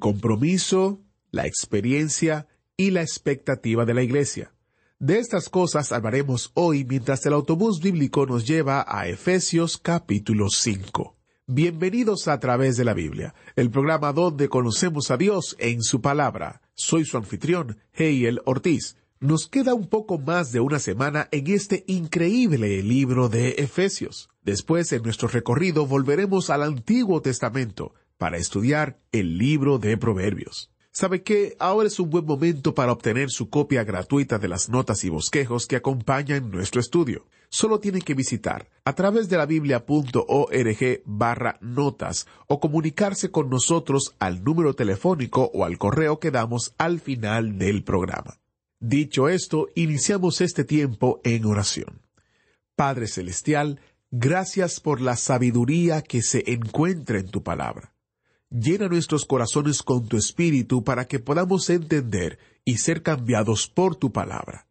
compromiso, 0.00 1.00
la 1.30 1.46
experiencia 1.46 2.48
y 2.76 2.90
la 2.90 3.02
expectativa 3.02 3.84
de 3.84 3.94
la 3.94 4.02
iglesia. 4.02 4.52
De 4.98 5.18
estas 5.18 5.48
cosas 5.48 5.92
hablaremos 5.92 6.50
hoy 6.54 6.84
mientras 6.84 7.24
el 7.24 7.34
autobús 7.34 7.80
bíblico 7.80 8.26
nos 8.26 8.44
lleva 8.44 8.84
a 8.88 9.06
Efesios 9.06 9.78
capítulo 9.78 10.48
5. 10.50 11.16
Bienvenidos 11.46 12.28
a 12.28 12.38
través 12.38 12.76
de 12.76 12.84
la 12.84 12.94
Biblia, 12.94 13.34
el 13.56 13.70
programa 13.70 14.12
donde 14.12 14.48
conocemos 14.48 15.10
a 15.10 15.16
Dios 15.16 15.56
en 15.58 15.82
su 15.82 16.00
palabra. 16.00 16.62
Soy 16.74 17.04
su 17.04 17.16
anfitrión, 17.16 17.78
Heiel 17.92 18.40
Ortiz. 18.44 18.96
Nos 19.20 19.48
queda 19.48 19.74
un 19.74 19.86
poco 19.88 20.18
más 20.18 20.52
de 20.52 20.60
una 20.60 20.78
semana 20.78 21.28
en 21.30 21.46
este 21.48 21.84
increíble 21.86 22.82
libro 22.82 23.28
de 23.28 23.50
Efesios. 23.58 24.30
Después, 24.42 24.92
en 24.92 25.02
nuestro 25.02 25.28
recorrido, 25.28 25.86
volveremos 25.86 26.50
al 26.50 26.62
Antiguo 26.62 27.20
Testamento, 27.20 27.94
para 28.20 28.36
estudiar 28.36 29.00
el 29.12 29.38
libro 29.38 29.78
de 29.78 29.96
Proverbios. 29.96 30.70
¿Sabe 30.92 31.22
que 31.22 31.56
ahora 31.58 31.88
es 31.88 31.98
un 31.98 32.10
buen 32.10 32.26
momento 32.26 32.74
para 32.74 32.92
obtener 32.92 33.30
su 33.30 33.48
copia 33.48 33.82
gratuita 33.82 34.38
de 34.38 34.46
las 34.46 34.68
notas 34.68 35.04
y 35.04 35.08
bosquejos 35.08 35.66
que 35.66 35.76
acompañan 35.76 36.50
nuestro 36.50 36.82
estudio? 36.82 37.24
Solo 37.48 37.80
tiene 37.80 38.02
que 38.02 38.12
visitar 38.12 38.68
a 38.84 38.94
través 38.94 39.30
de 39.30 39.38
la 39.38 39.46
biblia.org 39.46 41.02
barra 41.06 41.56
notas 41.62 42.26
o 42.46 42.60
comunicarse 42.60 43.30
con 43.30 43.48
nosotros 43.48 44.14
al 44.18 44.44
número 44.44 44.74
telefónico 44.74 45.50
o 45.54 45.64
al 45.64 45.78
correo 45.78 46.20
que 46.20 46.30
damos 46.30 46.74
al 46.76 47.00
final 47.00 47.56
del 47.56 47.84
programa. 47.84 48.38
Dicho 48.80 49.30
esto, 49.30 49.68
iniciamos 49.74 50.42
este 50.42 50.64
tiempo 50.64 51.22
en 51.24 51.46
oración. 51.46 52.02
Padre 52.76 53.06
Celestial, 53.06 53.80
gracias 54.10 54.78
por 54.80 55.00
la 55.00 55.16
sabiduría 55.16 56.02
que 56.02 56.20
se 56.20 56.52
encuentra 56.52 57.18
en 57.18 57.30
tu 57.30 57.42
palabra. 57.42 57.94
Llena 58.52 58.88
nuestros 58.88 59.26
corazones 59.26 59.80
con 59.84 60.08
tu 60.08 60.16
espíritu 60.16 60.82
para 60.82 61.06
que 61.06 61.20
podamos 61.20 61.70
entender 61.70 62.40
y 62.64 62.78
ser 62.78 63.00
cambiados 63.04 63.68
por 63.68 63.94
tu 63.94 64.10
palabra. 64.10 64.66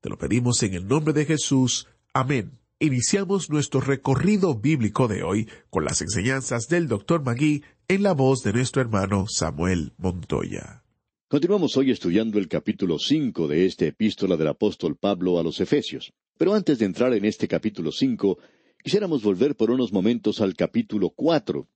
Te 0.00 0.08
lo 0.08 0.16
pedimos 0.16 0.62
en 0.62 0.74
el 0.74 0.86
nombre 0.86 1.12
de 1.12 1.24
Jesús. 1.24 1.88
Amén. 2.14 2.60
Iniciamos 2.78 3.50
nuestro 3.50 3.80
recorrido 3.80 4.54
bíblico 4.54 5.08
de 5.08 5.24
hoy 5.24 5.48
con 5.70 5.84
las 5.84 6.02
enseñanzas 6.02 6.68
del 6.68 6.86
Dr. 6.86 7.24
Magui 7.24 7.64
en 7.88 8.04
la 8.04 8.12
voz 8.12 8.44
de 8.44 8.52
nuestro 8.52 8.80
hermano 8.80 9.26
Samuel 9.26 9.92
Montoya. 9.98 10.84
Continuamos 11.26 11.76
hoy 11.76 11.90
estudiando 11.90 12.38
el 12.38 12.46
capítulo 12.46 12.96
5 12.96 13.48
de 13.48 13.66
esta 13.66 13.86
epístola 13.86 14.36
del 14.36 14.46
apóstol 14.46 14.94
Pablo 14.94 15.40
a 15.40 15.42
los 15.42 15.60
Efesios. 15.60 16.12
Pero 16.38 16.54
antes 16.54 16.78
de 16.78 16.84
entrar 16.84 17.12
en 17.12 17.24
este 17.24 17.48
capítulo 17.48 17.90
5, 17.90 18.38
quisiéramos 18.84 19.24
volver 19.24 19.56
por 19.56 19.72
unos 19.72 19.92
momentos 19.92 20.40
al 20.40 20.54
capítulo 20.54 21.10
4, 21.10 21.66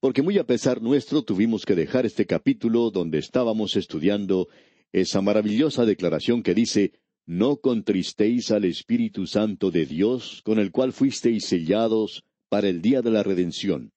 porque 0.00 0.22
muy 0.22 0.38
a 0.38 0.44
pesar 0.44 0.80
nuestro 0.80 1.22
tuvimos 1.22 1.64
que 1.64 1.74
dejar 1.74 2.06
este 2.06 2.24
capítulo 2.24 2.90
donde 2.90 3.18
estábamos 3.18 3.76
estudiando 3.76 4.48
esa 4.92 5.20
maravillosa 5.20 5.84
declaración 5.84 6.42
que 6.42 6.54
dice, 6.54 6.92
No 7.26 7.56
contristéis 7.56 8.50
al 8.52 8.64
Espíritu 8.64 9.26
Santo 9.26 9.70
de 9.70 9.86
Dios, 9.86 10.40
con 10.44 10.58
el 10.58 10.70
cual 10.70 10.92
fuisteis 10.92 11.46
sellados 11.46 12.24
para 12.48 12.68
el 12.68 12.80
día 12.80 13.02
de 13.02 13.10
la 13.10 13.22
redención. 13.22 13.92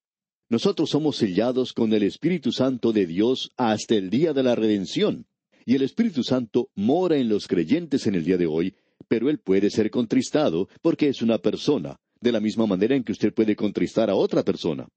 Nosotros 0.50 0.90
somos 0.90 1.16
sellados 1.17 1.72
con 1.72 1.94
el 1.94 2.03
Espíritu 2.03 2.51
Santo 2.51 2.91
de 2.91 3.06
Dios 3.06 3.51
hasta 3.56 3.95
el 3.95 4.09
día 4.09 4.34
de 4.34 4.44
la 4.44 4.56
redención. 4.56 5.28
Y 5.66 5.75
el 5.75 5.84
Espíritu 5.84 6.23
Santo 6.23 6.69
mora 6.75 7.16
en 7.17 7.29
los 7.29 7.47
creyentes 7.47 8.07
en 8.07 8.16
el 8.16 8.25
día 8.25 8.38
de 8.38 8.47
hoy, 8.47 8.75
pero 9.07 9.29
Él 9.29 9.38
puede 9.38 9.69
ser 9.69 9.91
contristado 9.91 10.67
porque 10.81 11.07
es 11.07 11.22
una 11.22 11.38
persona, 11.38 11.97
de 12.19 12.31
la 12.31 12.41
misma 12.41 12.66
manera 12.66 12.95
en 12.95 13.03
que 13.03 13.11
usted 13.13 13.34
puede 13.34 13.56
contristar 13.56 14.09
a 14.09 14.16
otra 14.16 14.44
persona. 14.44 14.90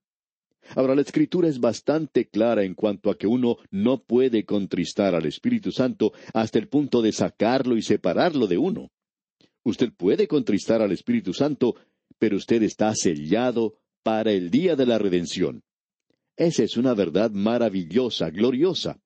Ahora, 0.75 0.95
la 0.95 1.03
escritura 1.03 1.49
es 1.49 1.61
bastante 1.61 2.29
clara 2.29 2.65
en 2.65 2.75
cuanto 2.75 3.11
a 3.11 3.17
que 3.17 3.27
uno 3.27 3.59
no 3.71 4.03
puede 4.03 4.45
contristar 4.45 5.15
al 5.15 5.27
Espíritu 5.27 5.73
Santo 5.73 6.13
hasta 6.33 6.59
el 6.59 6.69
punto 6.69 7.03
de 7.03 7.13
sacarlo 7.13 7.77
y 7.77 7.83
separarlo 7.83 8.47
de 8.47 8.59
uno. 8.59 8.91
Usted 9.63 9.93
puede 9.93 10.29
contristar 10.29 10.83
al 10.83 10.93
Espíritu 10.93 11.33
Santo, 11.33 11.75
pero 12.19 12.37
usted 12.37 12.63
está 12.63 12.95
sellado 12.95 13.75
para 14.03 14.33
el 14.33 14.51
día 14.51 14.77
de 14.77 14.87
la 14.87 14.99
redención. 14.99 15.63
Esa 16.37 16.65
es 16.65 16.77
una 16.77 16.95
verdad 16.95 17.31
maravillosa, 17.31 18.31
gloriosa. 18.31 19.01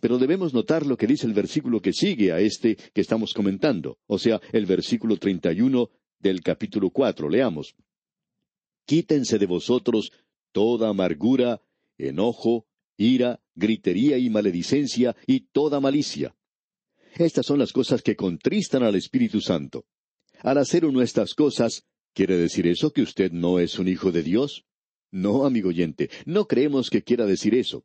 Pero 0.00 0.18
debemos 0.18 0.52
notar 0.52 0.84
lo 0.84 0.96
que 0.96 1.06
dice 1.06 1.26
el 1.26 1.32
versículo 1.32 1.80
que 1.80 1.92
sigue 1.92 2.32
a 2.32 2.40
este 2.40 2.76
que 2.76 3.00
estamos 3.00 3.32
comentando, 3.32 3.98
o 4.06 4.18
sea, 4.18 4.40
el 4.52 4.66
versículo 4.66 5.16
31 5.16 5.90
del 6.18 6.42
capítulo 6.42 6.90
4. 6.90 7.28
Leamos. 7.28 7.74
Quítense 8.84 9.38
de 9.38 9.46
vosotros 9.46 10.12
toda 10.52 10.88
amargura, 10.88 11.62
enojo, 11.98 12.66
ira, 12.96 13.40
gritería 13.54 14.18
y 14.18 14.30
maledicencia 14.30 15.16
y 15.26 15.40
toda 15.52 15.80
malicia. 15.80 16.36
Estas 17.16 17.46
son 17.46 17.58
las 17.58 17.72
cosas 17.72 18.02
que 18.02 18.16
contristan 18.16 18.82
al 18.82 18.94
Espíritu 18.94 19.40
Santo. 19.40 19.84
Al 20.42 20.58
hacer 20.58 20.84
uno 20.84 21.02
estas 21.02 21.34
cosas, 21.34 21.84
¿quiere 22.14 22.36
decir 22.36 22.66
eso 22.66 22.92
que 22.92 23.02
usted 23.02 23.32
no 23.32 23.58
es 23.58 23.78
un 23.78 23.88
hijo 23.88 24.12
de 24.12 24.22
Dios? 24.22 24.64
No, 25.10 25.44
amigo 25.44 25.70
oyente, 25.70 26.08
no 26.24 26.46
creemos 26.46 26.88
que 26.88 27.02
quiera 27.02 27.26
decir 27.26 27.54
eso. 27.54 27.84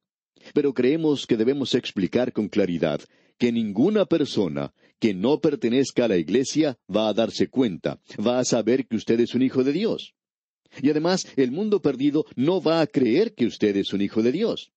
Pero 0.54 0.74
creemos 0.74 1.26
que 1.26 1.38
debemos 1.38 1.74
explicar 1.74 2.32
con 2.32 2.50
claridad 2.50 3.02
que 3.38 3.52
ninguna 3.52 4.06
persona 4.06 4.74
que 5.00 5.14
no 5.14 5.40
pertenezca 5.40 6.06
a 6.06 6.08
la 6.08 6.18
Iglesia 6.18 6.78
va 6.94 7.10
a 7.10 7.14
darse 7.14 7.50
cuenta, 7.50 8.00
va 8.26 8.40
a 8.40 8.46
saber 8.46 8.88
que 8.88 8.96
usted 8.96 9.20
es 9.20 9.34
un 9.36 9.42
hijo 9.42 9.64
de 9.64 9.74
Dios. 9.74 10.14
Y 10.82 10.90
además, 10.90 11.28
el 11.36 11.52
mundo 11.52 11.82
perdido 11.82 12.26
no 12.36 12.62
va 12.62 12.82
a 12.82 12.88
creer 12.88 13.34
que 13.34 13.46
usted 13.46 13.76
es 13.78 13.94
un 13.94 14.02
hijo 14.02 14.22
de 14.22 14.32
Dios. 14.32 14.72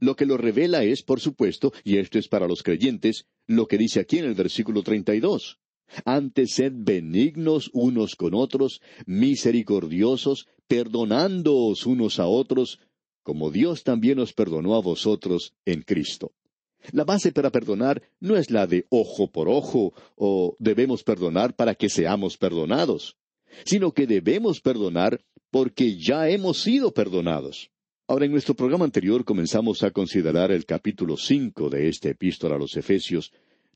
Lo 0.00 0.16
que 0.16 0.26
lo 0.26 0.36
revela 0.36 0.84
es, 0.84 1.02
por 1.02 1.20
supuesto, 1.20 1.72
y 1.84 1.96
esto 1.96 2.18
es 2.18 2.28
para 2.28 2.46
los 2.46 2.62
creyentes, 2.62 3.26
lo 3.46 3.66
que 3.66 3.78
dice 3.78 4.00
aquí 4.00 4.18
en 4.18 4.26
el 4.26 4.34
versículo 4.34 4.82
32. 4.82 5.58
Antes 6.04 6.52
sed 6.52 6.72
benignos 6.74 7.70
unos 7.72 8.14
con 8.14 8.34
otros, 8.34 8.80
misericordiosos, 9.06 10.46
perdonándoos 10.66 11.86
unos 11.86 12.18
a 12.18 12.26
otros, 12.26 12.78
como 13.22 13.50
Dios 13.50 13.84
también 13.84 14.18
os 14.18 14.32
perdonó 14.32 14.74
a 14.74 14.80
vosotros 14.80 15.54
en 15.64 15.82
Cristo. 15.82 16.32
La 16.92 17.04
base 17.04 17.32
para 17.32 17.50
perdonar 17.50 18.02
no 18.20 18.36
es 18.36 18.50
la 18.50 18.66
de 18.66 18.86
ojo 18.88 19.30
por 19.30 19.48
ojo 19.48 19.92
o 20.16 20.54
debemos 20.58 21.02
perdonar 21.02 21.54
para 21.54 21.74
que 21.74 21.88
seamos 21.88 22.38
perdonados, 22.38 23.17
sino 23.64 23.92
que 23.92 24.06
debemos 24.06 24.60
perdonar 24.60 25.20
porque 25.50 25.96
ya 25.96 26.28
hemos 26.28 26.62
sido 26.62 26.92
perdonados. 26.92 27.70
Ahora, 28.06 28.24
en 28.24 28.32
nuestro 28.32 28.54
programa 28.54 28.84
anterior 28.84 29.24
comenzamos 29.24 29.82
a 29.82 29.90
considerar 29.90 30.50
el 30.50 30.64
capítulo 30.64 31.16
cinco 31.16 31.68
de 31.68 31.88
esta 31.88 32.08
epístola 32.08 32.56
a 32.56 32.58
los 32.58 32.76
Efesios, 32.76 33.32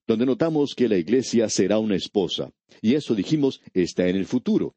donde 0.06 0.26
notamos 0.26 0.74
que 0.74 0.88
la 0.88 0.96
iglesia 0.96 1.48
será 1.48 1.78
una 1.78 1.96
esposa, 1.96 2.50
y 2.80 2.94
eso 2.94 3.14
dijimos 3.14 3.60
está 3.74 4.08
en 4.08 4.16
el 4.16 4.26
futuro. 4.26 4.74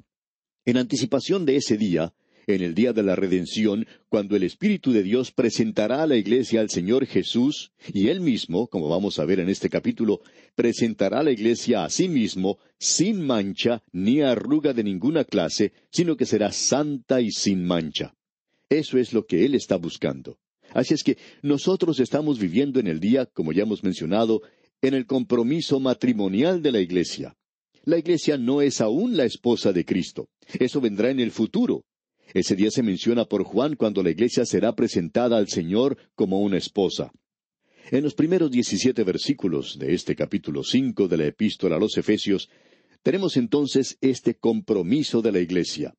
En 0.66 0.78
anticipación 0.78 1.46
de 1.46 1.56
ese 1.56 1.78
día, 1.78 2.14
en 2.48 2.62
el 2.62 2.76
día 2.76 2.94
de 2.94 3.04
la 3.04 3.16
redención, 3.16 3.88
cuando 4.10 4.36
el 4.36 4.44
Espíritu 4.44 4.92
de 4.92 5.04
Dios 5.04 5.32
presentará 5.32 6.04
a 6.04 6.08
la 6.08 6.16
iglesia 6.16 6.62
al 6.62 6.70
Señor 6.70 7.06
Jesús, 7.06 7.72
y 7.94 8.08
Él 8.10 8.22
mismo, 8.22 8.68
como 8.68 8.90
vamos 8.90 9.20
a 9.20 9.26
ver 9.26 9.40
en 9.40 9.50
este 9.50 9.70
capítulo, 9.70 10.22
presentará 10.56 11.20
a 11.20 11.24
la 11.24 11.32
iglesia 11.32 11.86
a 11.86 11.90
sí 11.90 12.08
mismo, 12.08 12.60
sin 12.78 13.26
mancha 13.26 13.84
ni 13.92 14.22
arruga 14.22 14.74
de 14.74 14.84
ninguna 14.84 15.24
clase, 15.24 15.74
sino 15.92 16.16
que 16.16 16.26
será 16.26 16.52
santa 16.52 17.22
y 17.22 17.32
sin 17.32 17.66
mancha. 17.66 18.16
Eso 18.70 18.98
es 18.98 19.14
lo 19.14 19.26
que 19.26 19.46
Él 19.46 19.56
está 19.56 19.78
buscando. 19.78 20.38
Así 20.74 20.94
es 20.94 21.04
que 21.04 21.18
nosotros 21.42 22.00
estamos 22.00 22.40
viviendo 22.40 22.80
en 22.80 22.88
el 22.88 23.00
día, 23.00 23.26
como 23.26 23.54
ya 23.54 23.64
hemos 23.64 23.84
mencionado, 23.84 24.42
en 24.82 24.94
el 24.94 25.06
compromiso 25.06 25.80
matrimonial 25.80 26.62
de 26.62 26.72
la 26.72 26.80
iglesia. 26.80 27.36
La 27.86 27.98
iglesia 27.98 28.38
no 28.38 28.62
es 28.62 28.82
aún 28.82 29.16
la 29.16 29.26
esposa 29.26 29.72
de 29.72 29.86
Cristo. 29.86 30.28
Eso 30.60 30.82
vendrá 30.82 31.12
en 31.12 31.20
el 31.20 31.32
futuro. 31.32 31.86
Ese 32.34 32.56
día 32.56 32.72
se 32.72 32.84
menciona 32.84 33.26
por 33.26 33.44
Juan 33.44 33.76
cuando 33.76 34.04
la 34.04 34.10
iglesia 34.10 34.46
será 34.46 34.76
presentada 34.76 35.38
al 35.38 35.48
Señor 35.48 35.98
como 36.16 36.42
una 36.42 36.58
esposa. 36.58 37.12
En 37.92 38.04
los 38.04 38.16
primeros 38.16 38.52
diecisiete 38.52 39.04
versículos 39.04 39.78
de 39.78 39.94
este 39.94 40.16
capítulo 40.16 40.64
cinco 40.64 41.08
de 41.08 41.18
la 41.18 41.26
epístola 41.26 41.76
a 41.76 41.80
los 41.80 41.98
Efesios, 41.98 42.50
tenemos 43.04 43.38
entonces 43.38 43.98
este 44.02 44.36
compromiso 44.36 45.22
de 45.22 45.32
la 45.32 45.40
iglesia. 45.40 45.96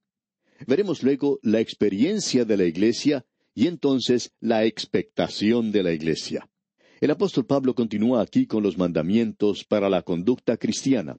Veremos 0.67 1.03
luego 1.03 1.39
la 1.43 1.61
experiencia 1.61 2.45
de 2.45 2.57
la 2.57 2.65
iglesia 2.65 3.25
y 3.55 3.69
entonces 3.69 4.33
la 4.41 4.65
expectación 4.65 5.71
de 5.71 5.83
la 5.83 5.93
iglesia. 5.93 6.49
El 7.01 7.11
apóstol 7.11 7.47
Pablo 7.47 7.75
continúa 7.75 8.23
aquí 8.23 8.47
con 8.47 8.63
los 8.63 8.79
mandamientos 8.79 9.65
para 9.65 9.89
la 9.89 10.03
conducta 10.03 10.57
cristiana. 10.57 11.19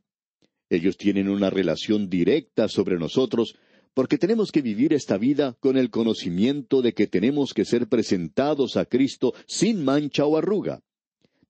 Ellos 0.70 0.98
tienen 0.98 1.30
una 1.30 1.50
relación 1.50 2.10
directa 2.10 2.68
sobre 2.68 2.98
nosotros 2.98 3.56
porque 3.98 4.20
tenemos 4.20 4.52
que 4.52 4.62
vivir 4.62 4.94
esta 4.94 5.18
vida 5.18 5.58
con 5.60 5.76
el 5.76 5.90
conocimiento 5.90 6.84
de 6.84 6.94
que 6.94 7.08
tenemos 7.08 7.52
que 7.52 7.66
ser 7.66 7.88
presentados 7.88 8.78
a 8.78 8.86
Cristo 8.86 9.34
sin 9.48 9.84
mancha 9.84 10.24
o 10.24 10.38
arruga. 10.38 10.84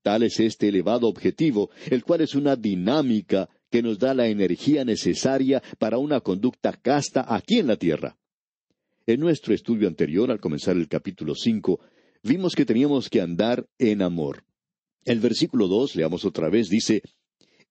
Tal 0.00 0.22
es 0.22 0.40
este 0.40 0.68
elevado 0.68 1.08
objetivo, 1.08 1.68
el 1.90 2.02
cual 2.04 2.22
es 2.22 2.34
una 2.34 2.56
dinámica 2.56 3.50
que 3.70 3.82
nos 3.82 3.98
da 3.98 4.14
la 4.14 4.28
energía 4.28 4.82
necesaria 4.86 5.62
para 5.78 5.98
una 5.98 6.22
conducta 6.22 6.72
casta 6.72 7.26
aquí 7.28 7.58
en 7.58 7.66
la 7.66 7.76
tierra. 7.76 8.16
En 9.06 9.20
nuestro 9.20 9.52
estudio 9.52 9.86
anterior, 9.86 10.30
al 10.30 10.40
comenzar 10.40 10.74
el 10.74 10.88
capítulo 10.88 11.34
cinco, 11.34 11.80
vimos 12.22 12.54
que 12.54 12.64
teníamos 12.64 13.10
que 13.10 13.20
andar 13.20 13.68
en 13.78 14.00
amor. 14.00 14.42
El 15.04 15.20
versículo 15.20 15.68
dos, 15.68 15.94
leamos 15.94 16.24
otra 16.24 16.48
vez, 16.48 16.70
dice, 16.70 17.02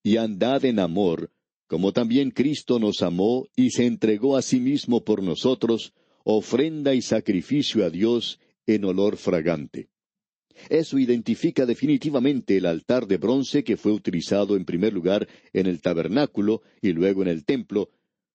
Y 0.03 0.17
andad 0.17 0.65
en 0.65 0.77
amor, 0.77 1.31
como 1.67 1.91
también 1.91 2.31
Cristo 2.31 2.79
nos 2.79 3.01
amó 3.01 3.47
y 3.55 3.71
se 3.71 3.85
entregó 3.85 4.37
a 4.37 4.41
sí 4.41 4.59
mismo 4.59 5.03
por 5.03 5.21
nosotros, 5.21 5.93
ofrenda 6.23 6.93
y 6.93 7.01
sacrificio 7.01 7.85
a 7.85 7.89
Dios 7.89 8.39
en 8.65 8.85
olor 8.85 9.17
fragante. 9.17 9.89
Eso 10.69 10.97
identifica 10.97 11.65
definitivamente 11.65 12.57
el 12.57 12.65
altar 12.65 13.05
de 13.05 13.17
bronce 13.17 13.63
que 13.63 13.77
fue 13.77 13.91
utilizado 13.91 14.55
en 14.55 14.65
primer 14.65 14.93
lugar 14.93 15.27
en 15.53 15.67
el 15.67 15.81
tabernáculo 15.81 16.61
y 16.81 16.93
luego 16.93 17.21
en 17.21 17.27
el 17.27 17.45
templo, 17.45 17.89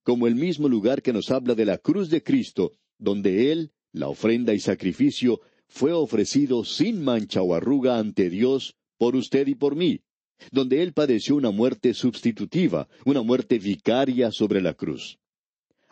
como 0.04 0.26
el 0.26 0.34
mismo 0.34 0.68
lugar 0.68 1.02
que 1.02 1.12
nos 1.12 1.30
habla 1.30 1.54
de 1.54 1.64
la 1.64 1.78
cruz 1.78 2.10
de 2.10 2.22
Cristo, 2.22 2.72
donde 2.98 3.50
Él, 3.50 3.72
la 3.92 4.08
ofrenda 4.08 4.54
y 4.54 4.60
sacrificio, 4.60 5.40
fue 5.66 5.92
ofrecido 5.92 6.64
sin 6.64 7.02
mancha 7.02 7.42
o 7.42 7.54
arruga 7.54 7.98
ante 7.98 8.30
Dios 8.30 8.76
por 8.98 9.16
usted 9.16 9.48
y 9.48 9.54
por 9.54 9.74
mí, 9.74 10.00
donde 10.50 10.82
Él 10.82 10.92
padeció 10.92 11.36
una 11.36 11.50
muerte 11.50 11.94
sustitutiva, 11.94 12.88
una 13.04 13.22
muerte 13.22 13.58
vicaria 13.58 14.30
sobre 14.30 14.60
la 14.60 14.74
cruz. 14.74 15.18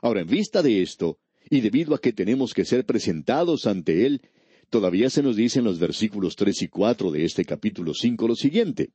Ahora, 0.02 0.22
en 0.22 0.28
vista 0.28 0.62
de 0.62 0.82
esto, 0.82 1.18
y 1.48 1.60
debido 1.60 1.94
a 1.94 2.00
que 2.00 2.12
tenemos 2.12 2.54
que 2.54 2.64
ser 2.64 2.84
presentados 2.84 3.66
ante 3.66 4.06
Él, 4.06 4.22
todavía 4.70 5.10
se 5.10 5.22
nos 5.22 5.36
dice 5.36 5.58
en 5.58 5.64
los 5.64 5.78
versículos 5.78 6.36
tres 6.36 6.62
y 6.62 6.68
cuatro 6.68 7.10
de 7.10 7.24
este 7.24 7.44
capítulo 7.44 7.92
cinco 7.94 8.28
lo 8.28 8.36
siguiente. 8.36 8.90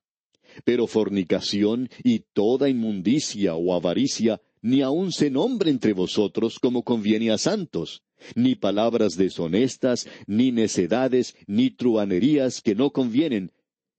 Pero 0.64 0.88
fornicación 0.88 1.90
y 2.04 2.20
toda 2.34 2.70
inmundicia 2.70 3.56
o 3.56 3.74
avaricia 3.74 4.42
ni 4.62 4.82
aun 4.82 5.12
se 5.12 5.30
nombre 5.30 5.70
entre 5.70 5.94
vosotros 5.94 6.58
como 6.60 6.84
conviene 6.84 7.30
a 7.30 7.38
santos, 7.38 8.02
ni 8.34 8.56
palabras 8.56 9.16
deshonestas, 9.16 10.08
ni 10.26 10.52
necedades, 10.52 11.36
ni 11.46 11.70
truanerías 11.70 12.62
que 12.62 12.74
no 12.74 12.90
convienen, 12.90 13.52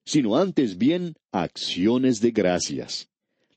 sino 0.07 0.37
antes 0.37 0.79
bien 0.79 1.15
acciones 1.33 2.21
de 2.21 2.31
gracias. 2.31 3.11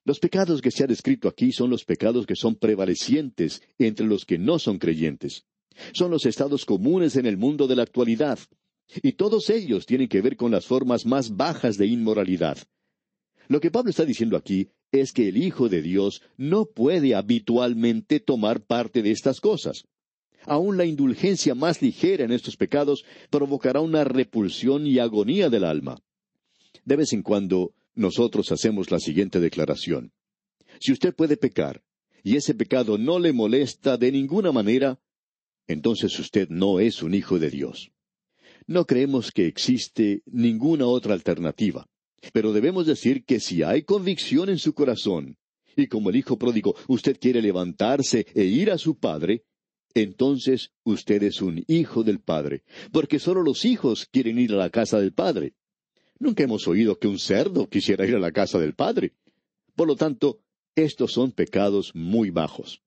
Los 0.04 0.20
pecados 0.20 0.62
que 0.62 0.72
se 0.72 0.84
ha 0.84 0.88
descrito 0.88 1.28
aquí 1.28 1.52
son 1.52 1.70
los 1.70 1.86
pecados 1.86 2.26
que 2.26 2.36
son 2.36 2.56
prevalecientes 2.56 3.62
entre 3.78 4.08
los 4.08 4.26
que 4.26 4.40
no 4.40 4.58
son 4.58 4.80
creyentes. 4.80 5.46
Son 5.94 6.10
los 6.10 6.26
estados 6.26 6.66
comunes 6.66 7.16
en 7.16 7.28
el 7.28 7.38
mundo 7.38 7.68
de 7.68 7.76
la 7.76 7.84
actualidad. 7.84 8.40
Y 9.04 9.12
todos 9.12 9.52
ellos 9.52 9.86
tienen 9.86 10.08
que 10.08 10.22
ver 10.22 10.36
con 10.36 10.52
las 10.52 10.66
formas 10.66 11.06
más 11.06 11.36
bajas 11.36 11.78
de 11.78 11.86
inmoralidad. 11.86 12.58
Lo 13.48 13.60
que 13.60 13.70
Pablo 13.70 13.92
está 13.92 14.04
diciendo 14.04 14.36
aquí 14.36 14.70
es 14.92 15.12
que 15.14 15.30
el 15.30 15.38
Hijo 15.38 15.70
de 15.70 15.84
Dios 15.84 16.24
no 16.36 16.66
puede 16.66 17.14
habitualmente 17.14 18.20
tomar 18.20 18.62
parte 18.62 19.04
de 19.04 19.12
estas 19.12 19.40
cosas. 19.40 19.84
Aún 20.46 20.78
la 20.78 20.86
indulgencia 20.86 21.54
más 21.54 21.84
ligera 21.84 22.26
en 22.26 22.32
estos 22.32 22.58
pecados 22.58 23.06
provocará 23.30 23.82
una 23.82 24.04
repulsión 24.04 24.88
y 24.88 24.98
agonía 24.98 25.50
del 25.50 25.66
alma. 25.66 26.02
De 26.86 26.96
vez 26.96 27.14
en 27.14 27.24
cuando 27.24 27.74
nosotros 27.96 28.52
hacemos 28.52 28.92
la 28.92 29.00
siguiente 29.00 29.40
declaración. 29.40 30.12
Si 30.80 30.92
usted 30.92 31.14
puede 31.14 31.38
pecar, 31.38 31.84
y 32.24 32.36
ese 32.36 32.54
pecado 32.54 32.98
no 32.98 33.20
le 33.20 33.34
molesta 33.34 33.98
de 33.98 34.12
ninguna 34.12 34.52
manera, 34.52 35.00
entonces 35.68 36.18
usted 36.20 36.50
no 36.50 36.80
es 36.80 37.04
un 37.04 37.14
hijo 37.14 37.40
de 37.40 37.50
Dios. 37.50 37.92
No 38.68 38.86
creemos 38.86 39.32
que 39.32 39.48
existe 39.48 40.22
ninguna 40.26 40.86
otra 40.86 41.14
alternativa, 41.14 41.88
pero 42.34 42.54
debemos 42.54 42.86
decir 42.86 43.26
que 43.26 43.40
si 43.40 43.64
hay 43.64 43.84
convicción 43.84 44.50
en 44.50 44.60
su 44.60 44.74
corazón, 44.74 45.38
y 45.76 45.88
como 45.88 46.10
el 46.10 46.18
hijo 46.18 46.38
pródigo 46.38 46.76
usted 46.88 47.18
quiere 47.20 47.42
levantarse 47.42 48.26
e 48.34 48.44
ir 48.44 48.72
a 48.72 48.78
su 48.78 48.98
padre, 48.98 49.44
entonces 49.94 50.72
usted 50.84 51.24
es 51.24 51.42
un 51.42 51.64
hijo 51.68 52.04
del 52.04 52.20
Padre, 52.20 52.64
porque 52.92 53.20
solo 53.20 53.42
los 53.42 53.66
hijos 53.66 54.06
quieren 54.06 54.38
ir 54.38 54.54
a 54.54 54.58
la 54.58 54.70
casa 54.70 55.00
del 55.00 55.14
Padre. 55.14 55.56
Nunca 56.20 56.44
hemos 56.44 56.68
oído 56.68 57.00
que 57.00 57.08
un 57.08 57.18
cerdo 57.18 57.70
quisiera 57.70 58.06
ir 58.06 58.16
a 58.16 58.20
la 58.20 58.32
casa 58.32 58.60
del 58.60 58.76
Padre. 58.76 59.14
Por 59.76 59.88
lo 59.88 59.96
tanto, 59.96 60.42
estos 60.76 61.14
son 61.14 61.32
pecados 61.32 61.92
muy 61.96 62.30
bajos. 62.30 62.82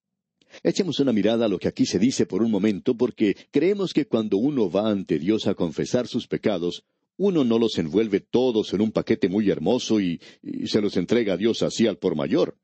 Echemos 0.62 1.00
una 1.00 1.14
mirada 1.14 1.46
a 1.46 1.48
lo 1.48 1.58
que 1.58 1.68
aquí 1.68 1.86
se 1.86 1.98
dice 1.98 2.26
por 2.26 2.42
un 2.42 2.50
momento, 2.50 2.94
porque 2.94 3.34
creemos 3.50 3.94
que 3.94 4.06
cuando 4.06 4.36
uno 4.36 4.70
va 4.70 4.90
ante 4.90 5.18
Dios 5.18 5.46
a 5.46 5.54
confesar 5.54 6.06
sus 6.06 6.26
pecados, 6.28 6.84
uno 7.16 7.42
no 7.42 7.58
los 7.58 7.78
envuelve 7.78 8.20
todos 8.20 8.74
en 8.74 8.82
un 8.82 8.92
paquete 8.92 9.30
muy 9.30 9.48
hermoso 9.48 9.98
y, 9.98 10.20
y 10.42 10.66
se 10.66 10.82
los 10.82 10.98
entrega 10.98 11.34
a 11.34 11.36
Dios 11.38 11.62
así 11.62 11.86
al 11.86 11.96
por 11.96 12.16
mayor. 12.16 12.58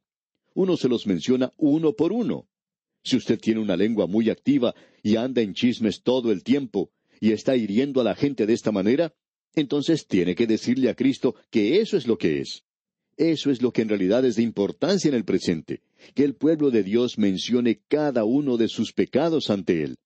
Uno 0.54 0.76
se 0.76 0.88
los 0.88 1.06
menciona 1.06 1.52
uno 1.56 1.94
por 1.94 2.12
uno. 2.12 2.46
Si 3.02 3.16
usted 3.16 3.38
tiene 3.38 3.60
una 3.60 3.76
lengua 3.76 4.06
muy 4.06 4.28
activa 4.28 4.74
y 5.02 5.16
anda 5.16 5.40
en 5.40 5.54
chismes 5.54 6.02
todo 6.02 6.30
el 6.30 6.42
tiempo 6.42 6.90
y 7.20 7.32
está 7.32 7.56
hiriendo 7.56 8.02
a 8.02 8.04
la 8.04 8.14
gente 8.14 8.44
de 8.44 8.52
esta 8.52 8.72
manera, 8.72 9.14
entonces 9.54 10.06
tiene 10.06 10.34
que 10.34 10.46
decirle 10.46 10.88
a 10.90 10.94
Cristo 10.94 11.34
que 11.50 11.80
eso 11.80 11.96
es 11.96 12.06
lo 12.06 12.18
que 12.18 12.40
es. 12.40 12.64
Eso 13.16 13.50
es 13.50 13.62
lo 13.62 13.72
que 13.72 13.82
en 13.82 13.88
realidad 13.88 14.24
es 14.24 14.36
de 14.36 14.42
importancia 14.42 15.08
en 15.08 15.14
el 15.14 15.24
presente, 15.24 15.82
que 16.14 16.22
el 16.22 16.36
pueblo 16.36 16.70
de 16.70 16.84
Dios 16.84 17.18
mencione 17.18 17.80
cada 17.88 18.24
uno 18.24 18.56
de 18.56 18.68
sus 18.68 18.92
pecados 18.92 19.50
ante 19.50 19.82
Él. 19.82 19.98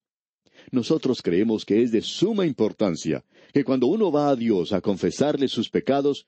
Nosotros 0.71 1.21
creemos 1.21 1.65
que 1.65 1.83
es 1.83 1.93
de 1.93 2.01
suma 2.01 2.47
importancia 2.47 3.25
que 3.53 3.65
cuando 3.65 3.87
uno 3.87 4.11
va 4.11 4.31
a 4.31 4.37
Dios 4.37 4.73
a 4.73 4.81
confesarle 4.81 5.49
sus 5.49 5.69
pecados, 5.69 6.27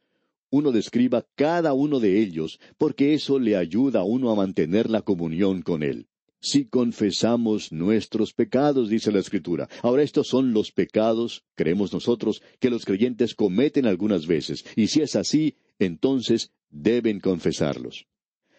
uno 0.51 0.73
describa 0.73 1.27
cada 1.35 1.73
uno 1.73 2.01
de 2.01 2.21
ellos, 2.21 2.61
porque 2.77 3.15
eso 3.15 3.39
le 3.39 3.57
ayuda 3.57 4.01
a 4.01 4.05
uno 4.05 4.31
a 4.31 4.35
mantener 4.35 4.91
la 4.91 5.01
comunión 5.01 5.63
con 5.63 5.83
Él. 5.83 6.07
Si 6.45 6.67
confesamos 6.67 7.73
nuestros 7.73 8.35
pecados, 8.35 8.91
dice 8.91 9.11
la 9.11 9.21
Escritura. 9.21 9.67
Ahora 9.83 10.03
estos 10.03 10.29
son 10.29 10.53
los 10.53 10.73
pecados, 10.73 11.43
creemos 11.55 11.91
nosotros, 11.91 12.43
que 12.61 12.69
los 12.69 12.85
creyentes 12.85 13.35
cometen 13.35 13.87
algunas 13.87 14.27
veces, 14.27 14.63
y 14.77 14.89
si 14.89 15.01
es 15.01 15.17
así, 15.17 15.57
entonces 15.79 16.53
deben 16.69 17.19
confesarlos. 17.19 18.07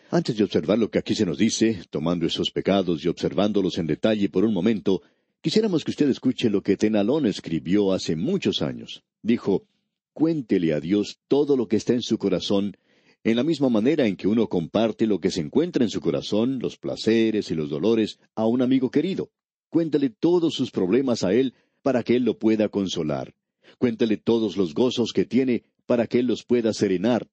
Antes 0.09 0.35
de 0.35 0.43
observar 0.43 0.79
lo 0.79 0.89
que 0.89 0.97
aquí 0.97 1.13
se 1.13 1.27
nos 1.27 1.37
dice, 1.37 1.83
tomando 1.91 2.25
esos 2.25 2.49
pecados 2.49 3.05
y 3.05 3.07
observándolos 3.07 3.77
en 3.77 3.85
detalle 3.85 4.29
por 4.29 4.45
un 4.45 4.53
momento, 4.53 5.03
quisiéramos 5.41 5.83
que 5.83 5.91
usted 5.91 6.09
escuche 6.09 6.49
lo 6.49 6.63
que 6.63 6.77
Tenalón 6.77 7.27
escribió 7.27 7.93
hace 7.93 8.15
muchos 8.15 8.63
años. 8.63 9.03
Dijo, 9.21 9.67
Cuéntele 10.13 10.73
a 10.73 10.79
Dios 10.79 11.19
todo 11.27 11.55
lo 11.55 11.67
que 11.67 11.75
está 11.75 11.93
en 11.93 12.01
su 12.01 12.17
corazón 12.17 12.77
en 13.25 13.35
la 13.35 13.43
misma 13.43 13.69
manera 13.69 14.05
en 14.05 14.15
que 14.15 14.27
uno 14.27 14.47
comparte 14.47 15.07
lo 15.07 15.19
que 15.19 15.31
se 15.31 15.41
encuentra 15.41 15.83
en 15.83 15.89
su 15.89 15.99
corazón, 15.99 16.59
los 16.59 16.77
placeres 16.77 17.49
y 17.49 17.55
los 17.55 17.71
dolores, 17.71 18.19
a 18.35 18.45
un 18.45 18.61
amigo 18.61 18.91
querido. 18.91 19.31
Cuéntale 19.69 20.11
todos 20.11 20.53
sus 20.53 20.69
problemas 20.69 21.23
a 21.23 21.33
él 21.33 21.55
para 21.81 22.03
que 22.03 22.17
él 22.17 22.23
lo 22.23 22.37
pueda 22.37 22.69
consolar. 22.69 23.33
Cuéntele 23.79 24.17
todos 24.17 24.57
los 24.57 24.75
gozos 24.75 25.11
que 25.11 25.25
tiene 25.25 25.63
para 25.87 26.05
que 26.05 26.19
él 26.19 26.27
los 26.27 26.43
pueda 26.43 26.71
serenar. 26.71 27.27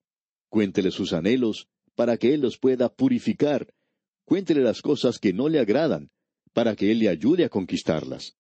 Cuéntele 0.49 0.93
sus 0.93 1.13
anhelos 1.13 1.69
para 1.95 2.17
que 2.17 2.33
él 2.33 2.41
los 2.41 2.57
pueda 2.57 2.89
purificar. 2.89 3.75
Cuéntele 4.25 4.63
las 4.63 4.81
cosas 4.81 5.19
que 5.19 5.35
no 5.35 5.51
le 5.51 5.59
agradan 5.59 6.11
para 6.55 6.75
que 6.75 6.91
él 6.91 7.01
le 7.01 7.11
ayude 7.11 7.45
a 7.45 7.51
conquistarlas. 7.51 8.39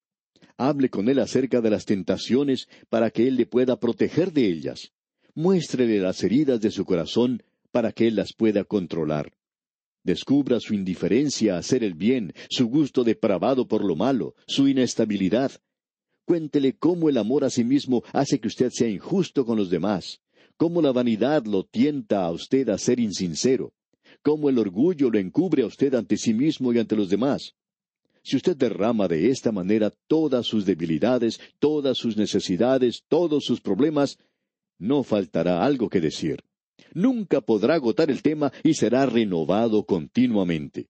Hable 0.56 0.88
con 0.88 1.10
él 1.10 1.18
acerca 1.18 1.60
de 1.60 1.68
las 1.68 1.84
tentaciones 1.84 2.66
para 2.88 3.10
que 3.10 3.28
él 3.28 3.36
le 3.36 3.44
pueda 3.44 3.78
proteger 3.78 4.32
de 4.32 4.46
ellas 4.46 4.90
muéstrele 5.34 5.98
las 5.98 6.22
heridas 6.22 6.60
de 6.60 6.70
su 6.70 6.84
corazón 6.84 7.42
para 7.70 7.92
que 7.92 8.08
él 8.08 8.16
las 8.16 8.32
pueda 8.32 8.64
controlar. 8.64 9.32
Descubra 10.04 10.58
su 10.60 10.74
indiferencia 10.74 11.54
a 11.54 11.58
hacer 11.58 11.84
el 11.84 11.94
bien, 11.94 12.34
su 12.50 12.66
gusto 12.66 13.04
depravado 13.04 13.68
por 13.68 13.84
lo 13.84 13.94
malo, 13.94 14.34
su 14.46 14.68
inestabilidad. 14.68 15.52
Cuéntele 16.24 16.74
cómo 16.74 17.08
el 17.08 17.18
amor 17.18 17.44
a 17.44 17.50
sí 17.50 17.64
mismo 17.64 18.02
hace 18.12 18.40
que 18.40 18.48
usted 18.48 18.70
sea 18.70 18.88
injusto 18.88 19.44
con 19.44 19.56
los 19.56 19.70
demás, 19.70 20.20
cómo 20.56 20.82
la 20.82 20.92
vanidad 20.92 21.44
lo 21.46 21.64
tienta 21.64 22.24
a 22.24 22.30
usted 22.30 22.68
a 22.68 22.78
ser 22.78 23.00
insincero, 23.00 23.72
cómo 24.22 24.48
el 24.48 24.58
orgullo 24.58 25.10
lo 25.10 25.18
encubre 25.18 25.62
a 25.62 25.66
usted 25.66 25.94
ante 25.94 26.16
sí 26.16 26.34
mismo 26.34 26.72
y 26.72 26.78
ante 26.78 26.96
los 26.96 27.08
demás. 27.08 27.54
Si 28.24 28.36
usted 28.36 28.56
derrama 28.56 29.08
de 29.08 29.30
esta 29.30 29.50
manera 29.50 29.92
todas 30.06 30.46
sus 30.46 30.64
debilidades, 30.64 31.40
todas 31.58 31.98
sus 31.98 32.16
necesidades, 32.16 33.02
todos 33.08 33.44
sus 33.44 33.60
problemas, 33.60 34.16
no 34.82 35.04
faltará 35.04 35.64
algo 35.64 35.88
que 35.88 36.00
decir. 36.00 36.42
Nunca 36.92 37.40
podrá 37.40 37.74
agotar 37.76 38.10
el 38.10 38.20
tema 38.20 38.52
y 38.64 38.74
será 38.74 39.06
renovado 39.06 39.84
continuamente. 39.84 40.88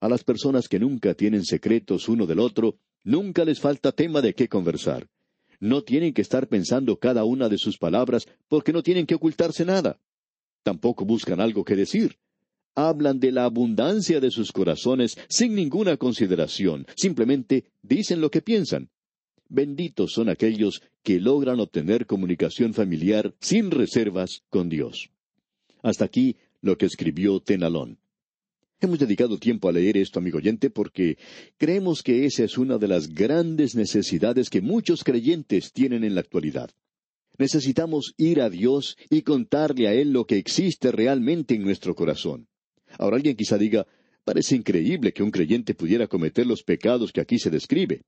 A 0.00 0.08
las 0.08 0.24
personas 0.24 0.68
que 0.68 0.78
nunca 0.78 1.12
tienen 1.12 1.44
secretos 1.44 2.08
uno 2.08 2.26
del 2.26 2.40
otro, 2.40 2.78
nunca 3.04 3.44
les 3.44 3.60
falta 3.60 3.92
tema 3.92 4.22
de 4.22 4.34
qué 4.34 4.48
conversar. 4.48 5.06
No 5.60 5.82
tienen 5.82 6.14
que 6.14 6.22
estar 6.22 6.48
pensando 6.48 6.98
cada 6.98 7.24
una 7.24 7.50
de 7.50 7.58
sus 7.58 7.76
palabras 7.76 8.26
porque 8.48 8.72
no 8.72 8.82
tienen 8.82 9.04
que 9.04 9.16
ocultarse 9.16 9.66
nada. 9.66 10.00
Tampoco 10.62 11.04
buscan 11.04 11.40
algo 11.40 11.62
que 11.62 11.76
decir. 11.76 12.16
Hablan 12.74 13.20
de 13.20 13.32
la 13.32 13.44
abundancia 13.44 14.20
de 14.20 14.30
sus 14.30 14.50
corazones 14.50 15.18
sin 15.28 15.54
ninguna 15.54 15.98
consideración, 15.98 16.86
simplemente 16.96 17.64
dicen 17.82 18.22
lo 18.22 18.30
que 18.30 18.40
piensan. 18.40 18.88
Benditos 19.52 20.12
son 20.12 20.28
aquellos 20.28 20.80
que 21.02 21.18
logran 21.18 21.58
obtener 21.58 22.06
comunicación 22.06 22.72
familiar 22.72 23.34
sin 23.40 23.72
reservas 23.72 24.44
con 24.48 24.68
Dios. 24.68 25.10
Hasta 25.82 26.04
aquí 26.04 26.36
lo 26.60 26.78
que 26.78 26.86
escribió 26.86 27.40
Tenalón. 27.40 27.98
Hemos 28.80 29.00
dedicado 29.00 29.38
tiempo 29.38 29.68
a 29.68 29.72
leer 29.72 29.96
esto, 29.96 30.20
amigo 30.20 30.38
oyente, 30.38 30.70
porque 30.70 31.18
creemos 31.58 32.04
que 32.04 32.26
esa 32.26 32.44
es 32.44 32.58
una 32.58 32.78
de 32.78 32.86
las 32.86 33.08
grandes 33.08 33.74
necesidades 33.74 34.50
que 34.50 34.60
muchos 34.60 35.02
creyentes 35.02 35.72
tienen 35.72 36.04
en 36.04 36.14
la 36.14 36.20
actualidad. 36.20 36.70
Necesitamos 37.36 38.14
ir 38.18 38.42
a 38.42 38.50
Dios 38.50 38.96
y 39.10 39.22
contarle 39.22 39.88
a 39.88 39.94
Él 39.94 40.12
lo 40.12 40.26
que 40.26 40.36
existe 40.36 40.92
realmente 40.92 41.56
en 41.56 41.62
nuestro 41.62 41.96
corazón. 41.96 42.46
Ahora 42.98 43.16
alguien 43.16 43.34
quizá 43.34 43.58
diga, 43.58 43.84
parece 44.22 44.54
increíble 44.54 45.12
que 45.12 45.24
un 45.24 45.32
creyente 45.32 45.74
pudiera 45.74 46.06
cometer 46.06 46.46
los 46.46 46.62
pecados 46.62 47.10
que 47.10 47.20
aquí 47.20 47.40
se 47.40 47.50
describe. 47.50 48.02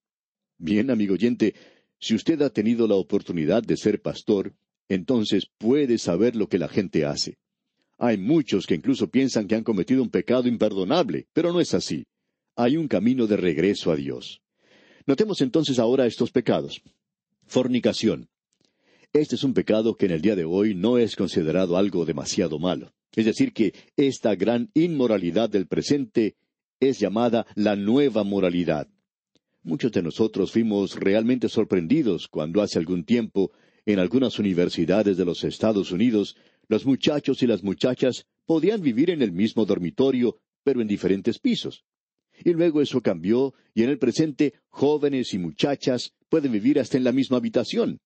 Bien, 0.58 0.90
amigo 0.90 1.14
oyente, 1.14 1.54
si 1.98 2.14
usted 2.14 2.42
ha 2.42 2.50
tenido 2.50 2.86
la 2.86 2.94
oportunidad 2.94 3.62
de 3.62 3.76
ser 3.76 4.00
pastor, 4.02 4.54
entonces 4.88 5.46
puede 5.58 5.98
saber 5.98 6.36
lo 6.36 6.48
que 6.48 6.58
la 6.58 6.68
gente 6.68 7.04
hace. 7.04 7.38
Hay 7.98 8.18
muchos 8.18 8.66
que 8.66 8.74
incluso 8.74 9.08
piensan 9.10 9.46
que 9.46 9.54
han 9.54 9.62
cometido 9.62 10.02
un 10.02 10.10
pecado 10.10 10.48
imperdonable, 10.48 11.28
pero 11.32 11.52
no 11.52 11.60
es 11.60 11.72
así. 11.74 12.06
Hay 12.56 12.76
un 12.76 12.88
camino 12.88 13.26
de 13.26 13.36
regreso 13.36 13.92
a 13.92 13.96
Dios. 13.96 14.42
Notemos 15.06 15.40
entonces 15.40 15.78
ahora 15.78 16.06
estos 16.06 16.32
pecados. 16.32 16.82
Fornicación. 17.46 18.28
Este 19.12 19.36
es 19.36 19.44
un 19.44 19.54
pecado 19.54 19.94
que 19.94 20.06
en 20.06 20.12
el 20.12 20.22
día 20.22 20.36
de 20.36 20.44
hoy 20.44 20.74
no 20.74 20.98
es 20.98 21.16
considerado 21.16 21.76
algo 21.76 22.04
demasiado 22.04 22.58
malo. 22.58 22.92
Es 23.14 23.26
decir, 23.26 23.52
que 23.52 23.74
esta 23.96 24.34
gran 24.34 24.70
inmoralidad 24.74 25.50
del 25.50 25.66
presente 25.66 26.36
es 26.80 26.98
llamada 26.98 27.46
la 27.54 27.76
nueva 27.76 28.24
moralidad. 28.24 28.88
Muchos 29.64 29.92
de 29.92 30.02
nosotros 30.02 30.50
fuimos 30.50 30.96
realmente 30.96 31.48
sorprendidos 31.48 32.26
cuando 32.26 32.62
hace 32.62 32.80
algún 32.80 33.04
tiempo, 33.04 33.52
en 33.86 34.00
algunas 34.00 34.40
universidades 34.40 35.16
de 35.16 35.24
los 35.24 35.44
Estados 35.44 35.92
Unidos, 35.92 36.36
los 36.66 36.84
muchachos 36.84 37.44
y 37.44 37.46
las 37.46 37.62
muchachas 37.62 38.26
podían 38.44 38.82
vivir 38.82 39.10
en 39.10 39.22
el 39.22 39.30
mismo 39.30 39.64
dormitorio, 39.64 40.40
pero 40.64 40.80
en 40.80 40.88
diferentes 40.88 41.38
pisos. 41.38 41.84
Y 42.44 42.54
luego 42.54 42.82
eso 42.82 43.00
cambió, 43.02 43.54
y 43.72 43.84
en 43.84 43.90
el 43.90 43.98
presente 43.98 44.54
jóvenes 44.68 45.32
y 45.32 45.38
muchachas 45.38 46.12
pueden 46.28 46.50
vivir 46.50 46.80
hasta 46.80 46.96
en 46.96 47.04
la 47.04 47.12
misma 47.12 47.36
habitación. 47.36 48.00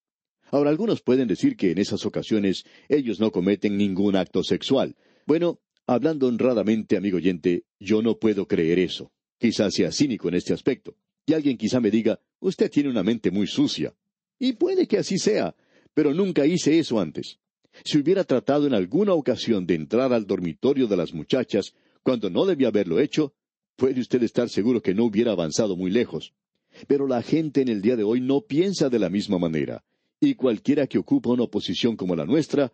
Ahora 0.51 0.69
algunos 0.69 1.01
pueden 1.01 1.27
decir 1.27 1.57
que 1.57 1.71
en 1.71 1.79
esas 1.79 2.05
ocasiones 2.05 2.65
ellos 2.91 3.19
no 3.19 3.33
cometen 3.33 3.79
ningún 3.79 4.15
acto 4.17 4.45
sexual. 4.45 4.95
Bueno, 5.27 5.59
hablando 5.87 6.27
honradamente, 6.27 6.99
amigo 6.99 7.17
oyente, 7.17 7.65
yo 7.81 8.03
no 8.03 8.19
puedo 8.19 8.47
creer 8.47 8.79
eso. 8.79 9.11
Quizás 9.39 9.73
sea 9.73 9.91
cínico 9.91 10.29
en 10.29 10.35
este 10.35 10.53
aspecto. 10.53 10.97
Y 11.27 11.35
alguien 11.35 11.59
quizá 11.59 11.81
me 11.81 11.91
diga, 11.91 12.21
usted 12.41 12.71
tiene 12.71 12.89
una 12.89 13.03
mente 13.03 13.31
muy 13.31 13.47
sucia. 13.47 13.95
Y 14.39 14.53
puede 14.53 14.87
que 14.87 14.99
así 14.99 15.19
sea, 15.19 15.55
pero 15.93 16.15
nunca 16.15 16.47
hice 16.47 16.79
eso 16.79 17.01
antes. 17.01 17.39
Si 17.85 17.99
hubiera 17.99 18.25
tratado 18.25 18.67
en 18.67 18.75
alguna 18.75 19.13
ocasión 19.13 19.67
de 19.67 19.75
entrar 19.75 20.13
al 20.13 20.27
dormitorio 20.27 20.87
de 20.87 20.97
las 20.97 21.13
muchachas 21.13 21.75
cuando 22.03 22.31
no 22.31 22.47
debía 22.47 22.69
haberlo 22.69 23.01
hecho, 23.01 23.35
puede 23.77 24.01
usted 24.01 24.23
estar 24.23 24.49
seguro 24.49 24.81
que 24.81 24.95
no 24.95 25.05
hubiera 25.05 25.33
avanzado 25.33 25.77
muy 25.77 25.91
lejos. 25.91 26.33
Pero 26.87 27.07
la 27.07 27.23
gente 27.23 27.61
en 27.61 27.69
el 27.69 27.83
día 27.83 27.97
de 27.97 28.05
hoy 28.05 28.21
no 28.21 28.43
piensa 28.43 28.89
de 28.89 28.99
la 28.99 29.09
misma 29.09 29.39
manera, 29.39 29.85
y 30.21 30.35
cualquiera 30.35 30.87
que 30.87 30.99
ocupa 30.99 31.31
una 31.31 31.47
posición 31.47 31.97
como 31.97 32.17
la 32.17 32.25
nuestra, 32.25 32.73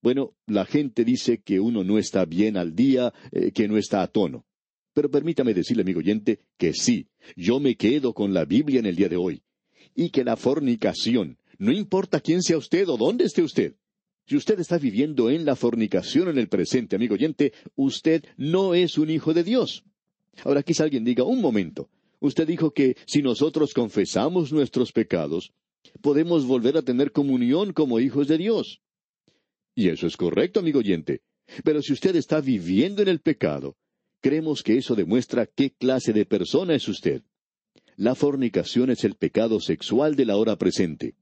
bueno, 0.00 0.34
la 0.46 0.64
gente 0.64 1.04
dice 1.04 1.38
que 1.38 1.60
uno 1.60 1.84
no 1.84 1.98
está 1.98 2.24
bien 2.24 2.56
al 2.56 2.74
día, 2.74 3.12
eh, 3.32 3.52
que 3.52 3.68
no 3.68 3.76
está 3.76 4.02
a 4.02 4.06
tono. 4.06 4.44
Pero 4.98 5.12
permítame 5.12 5.54
decirle, 5.54 5.82
amigo 5.82 6.00
oyente, 6.00 6.40
que 6.56 6.72
sí, 6.72 7.06
yo 7.36 7.60
me 7.60 7.76
quedo 7.76 8.14
con 8.14 8.34
la 8.34 8.44
Biblia 8.44 8.80
en 8.80 8.86
el 8.86 8.96
día 8.96 9.08
de 9.08 9.16
hoy. 9.16 9.42
Y 9.94 10.10
que 10.10 10.24
la 10.24 10.36
fornicación, 10.36 11.38
no 11.56 11.70
importa 11.70 12.18
quién 12.18 12.42
sea 12.42 12.58
usted 12.58 12.88
o 12.88 12.96
dónde 12.96 13.24
esté 13.24 13.42
usted, 13.42 13.76
si 14.26 14.34
usted 14.34 14.58
está 14.58 14.76
viviendo 14.76 15.30
en 15.30 15.44
la 15.44 15.54
fornicación 15.54 16.28
en 16.30 16.36
el 16.36 16.48
presente, 16.48 16.96
amigo 16.96 17.14
oyente, 17.14 17.52
usted 17.76 18.24
no 18.36 18.74
es 18.74 18.98
un 18.98 19.08
hijo 19.08 19.34
de 19.34 19.44
Dios. 19.44 19.84
Ahora 20.42 20.64
quizá 20.64 20.82
alguien 20.82 21.04
diga, 21.04 21.22
un 21.22 21.40
momento, 21.40 21.88
usted 22.18 22.48
dijo 22.48 22.72
que 22.72 22.96
si 23.06 23.22
nosotros 23.22 23.74
confesamos 23.74 24.50
nuestros 24.50 24.90
pecados, 24.90 25.52
podemos 26.00 26.44
volver 26.44 26.76
a 26.76 26.82
tener 26.82 27.12
comunión 27.12 27.72
como 27.72 28.00
hijos 28.00 28.26
de 28.26 28.38
Dios. 28.38 28.80
Y 29.76 29.90
eso 29.90 30.08
es 30.08 30.16
correcto, 30.16 30.58
amigo 30.58 30.80
oyente. 30.80 31.22
Pero 31.62 31.82
si 31.82 31.92
usted 31.92 32.16
está 32.16 32.40
viviendo 32.40 33.00
en 33.00 33.06
el 33.06 33.20
pecado, 33.20 33.76
creemos 34.20 34.62
que 34.62 34.78
eso 34.78 34.94
demuestra 34.94 35.46
qué 35.46 35.70
clase 35.70 36.12
de 36.12 36.26
persona 36.26 36.74
es 36.74 36.88
usted. 36.88 37.22
La 37.96 38.14
fornicación 38.14 38.90
es 38.90 39.04
el 39.04 39.14
pecado 39.14 39.60
sexual 39.60 40.14
de 40.14 40.24
la 40.24 40.36
hora 40.36 40.56
presente. 40.56 41.14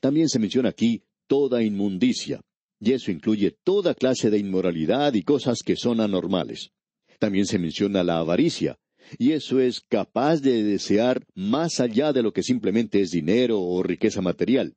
También 0.00 0.28
se 0.28 0.38
menciona 0.38 0.70
aquí 0.70 1.04
toda 1.26 1.62
inmundicia, 1.62 2.42
y 2.80 2.92
eso 2.92 3.10
incluye 3.10 3.56
toda 3.64 3.94
clase 3.94 4.28
de 4.28 4.38
inmoralidad 4.38 5.14
y 5.14 5.22
cosas 5.22 5.60
que 5.64 5.76
son 5.76 6.00
anormales. 6.00 6.70
También 7.18 7.46
se 7.46 7.58
menciona 7.58 8.02
la 8.02 8.18
avaricia, 8.18 8.78
y 9.18 9.32
eso 9.32 9.60
es 9.60 9.80
capaz 9.80 10.40
de 10.40 10.62
desear 10.62 11.24
más 11.34 11.80
allá 11.80 12.12
de 12.12 12.22
lo 12.22 12.32
que 12.32 12.42
simplemente 12.42 13.00
es 13.00 13.10
dinero 13.10 13.60
o 13.60 13.82
riqueza 13.82 14.20
material. 14.20 14.74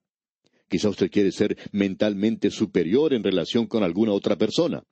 Quizá 0.70 0.90
usted 0.90 1.12
quiere 1.12 1.32
ser 1.32 1.58
mentalmente 1.72 2.50
superior 2.50 3.14
en 3.14 3.24
relación 3.24 3.68
con 3.68 3.84
alguna 3.84 4.14
otra 4.14 4.36
persona. 4.36 4.84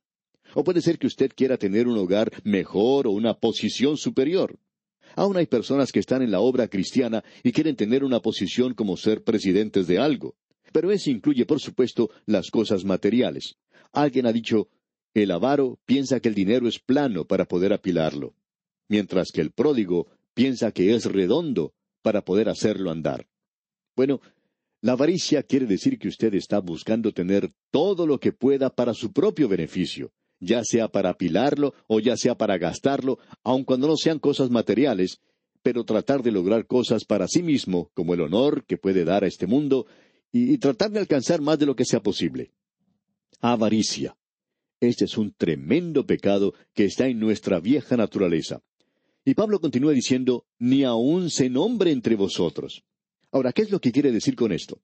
O 0.55 0.63
puede 0.63 0.81
ser 0.81 0.97
que 0.97 1.07
usted 1.07 1.31
quiera 1.35 1.57
tener 1.57 1.87
un 1.87 1.97
hogar 1.97 2.31
mejor 2.43 3.07
o 3.07 3.11
una 3.11 3.33
posición 3.33 3.97
superior. 3.97 4.59
Aún 5.15 5.37
hay 5.37 5.45
personas 5.45 5.91
que 5.91 5.99
están 5.99 6.21
en 6.21 6.31
la 6.31 6.39
obra 6.39 6.67
cristiana 6.67 7.23
y 7.43 7.51
quieren 7.51 7.75
tener 7.75 8.03
una 8.03 8.19
posición 8.19 8.73
como 8.73 8.97
ser 8.97 9.23
presidentes 9.23 9.87
de 9.87 9.99
algo. 9.99 10.35
Pero 10.71 10.91
eso 10.91 11.11
incluye, 11.11 11.45
por 11.45 11.59
supuesto, 11.59 12.09
las 12.25 12.49
cosas 12.49 12.83
materiales. 12.83 13.55
Alguien 13.91 14.25
ha 14.25 14.33
dicho, 14.33 14.69
el 15.13 15.29
avaro 15.31 15.79
piensa 15.85 16.19
que 16.19 16.29
el 16.29 16.35
dinero 16.35 16.67
es 16.67 16.79
plano 16.79 17.25
para 17.25 17.45
poder 17.45 17.73
apilarlo. 17.73 18.33
mientras 18.89 19.31
que 19.31 19.41
el 19.41 19.51
pródigo 19.51 20.07
piensa 20.35 20.71
que 20.71 20.93
es 20.93 21.05
redondo 21.05 21.73
para 22.03 22.23
poder 22.23 22.49
hacerlo 22.49 22.91
andar. 22.91 23.27
Bueno, 23.95 24.19
la 24.81 24.91
avaricia 24.91 25.41
quiere 25.43 25.65
decir 25.65 25.97
que 25.97 26.09
usted 26.09 26.33
está 26.35 26.59
buscando 26.59 27.11
tener 27.11 27.53
todo 27.71 28.05
lo 28.05 28.19
que 28.19 28.33
pueda 28.33 28.69
para 28.69 28.93
su 28.93 29.11
propio 29.11 29.47
beneficio, 29.47 30.11
ya 30.39 30.63
sea 30.63 30.87
para 30.87 31.11
apilarlo 31.11 31.73
o 31.87 31.99
ya 31.99 32.17
sea 32.17 32.35
para 32.35 32.57
gastarlo, 32.57 33.19
aun 33.43 33.63
cuando 33.63 33.87
no 33.87 33.97
sean 33.97 34.19
cosas 34.19 34.49
materiales, 34.49 35.19
pero 35.63 35.85
tratar 35.85 36.21
de 36.21 36.31
lograr 36.31 36.67
cosas 36.67 37.05
para 37.05 37.27
sí 37.27 37.41
mismo, 37.41 37.89
como 37.93 38.13
el 38.13 38.21
honor 38.21 38.65
que 38.65 38.77
puede 38.77 39.05
dar 39.05 39.23
a 39.23 39.27
este 39.27 39.47
mundo, 39.47 39.87
y, 40.31 40.57
tratar 40.57 40.91
de 40.91 40.99
alcanzar 40.99 41.41
más 41.41 41.59
de 41.59 41.67
lo 41.67 41.75
que 41.75 41.85
sea 41.85 42.01
posible. 42.01 42.51
Avaricia. 43.39 44.17
Este 44.79 45.05
es 45.05 45.17
un 45.17 45.31
tremendo 45.31 46.05
pecado 46.05 46.53
que 46.73 46.85
está 46.85 47.07
en 47.07 47.19
nuestra 47.19 47.59
vieja 47.59 47.95
naturaleza. 47.95 48.61
Y 49.23 49.35
Pablo 49.35 49.61
continúa 49.61 49.93
diciendo, 49.93 50.45
ni 50.59 50.83
aun 50.83 51.29
se 51.29 51.49
nombre 51.49 51.91
entre 51.91 52.15
vosotros. 52.15 52.83
Ahora, 53.31 53.53
¿qué 53.53 53.61
es 53.61 53.71
lo 53.71 53.79
que 53.79 53.91
quiere 53.91 54.11
decir 54.11 54.35
con 54.35 54.51
esto? 54.51 54.81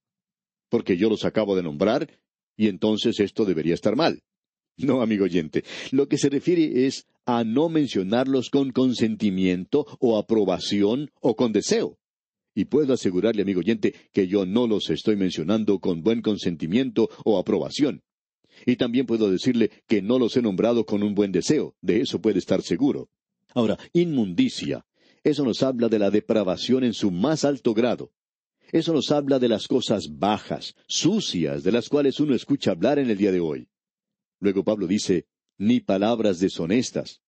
Porque 0.69 0.97
yo 0.97 1.09
los 1.09 1.25
acabo 1.25 1.55
de 1.55 1.63
nombrar, 1.63 2.19
y 2.55 2.67
entonces 2.67 3.19
esto 3.19 3.43
debería 3.43 3.73
estar 3.73 3.95
mal. 3.95 4.21
No, 4.79 5.01
amigo 5.01 5.25
oyente, 5.25 5.65
lo 5.91 6.07
que 6.07 6.17
se 6.17 6.29
refiere 6.29 6.87
es 6.87 7.05
a 7.25 7.43
no 7.43 7.67
mencionarlos 7.67 8.49
con 8.49 8.71
consentimiento 8.71 9.85
o 9.99 10.17
aprobación 10.17 11.11
o 11.19 11.35
con 11.35 11.51
deseo. 11.51 11.99
Y 12.55 12.65
puedo 12.65 12.93
asegurarle, 12.93 13.41
amigo 13.41 13.59
oyente, 13.59 13.93
que 14.13 14.27
yo 14.27 14.45
no 14.45 14.67
los 14.67 14.89
estoy 14.89 15.17
mencionando 15.17 15.79
con 15.79 16.01
buen 16.01 16.21
consentimiento 16.21 17.09
o 17.25 17.37
aprobación. 17.37 18.03
Y 18.65 18.77
también 18.77 19.05
puedo 19.05 19.29
decirle 19.29 19.69
que 19.85 20.01
no 20.01 20.17
los 20.17 20.37
he 20.37 20.41
nombrado 20.41 20.85
con 20.85 21.03
un 21.03 21.13
buen 21.13 21.33
deseo, 21.33 21.75
de 21.81 21.99
eso 21.99 22.21
puede 22.21 22.39
estar 22.39 22.61
seguro. 22.61 23.09
Ahora, 23.53 23.77
inmundicia. 23.91 24.85
Eso 25.23 25.43
nos 25.43 25.61
habla 25.61 25.89
de 25.89 25.99
la 25.99 26.09
depravación 26.09 26.85
en 26.85 26.93
su 26.93 27.11
más 27.11 27.43
alto 27.43 27.73
grado. 27.73 28.13
Eso 28.71 28.93
nos 28.93 29.11
habla 29.11 29.39
de 29.39 29.49
las 29.49 29.67
cosas 29.67 30.17
bajas, 30.17 30.75
sucias, 30.87 31.63
de 31.63 31.71
las 31.73 31.89
cuales 31.89 32.21
uno 32.21 32.33
escucha 32.33 32.71
hablar 32.71 32.97
en 32.97 33.09
el 33.09 33.17
día 33.17 33.33
de 33.33 33.41
hoy. 33.41 33.67
Luego 34.39 34.63
Pablo 34.63 34.87
dice, 34.87 35.25
ni 35.57 35.79
palabras 35.79 36.39
deshonestas. 36.39 37.21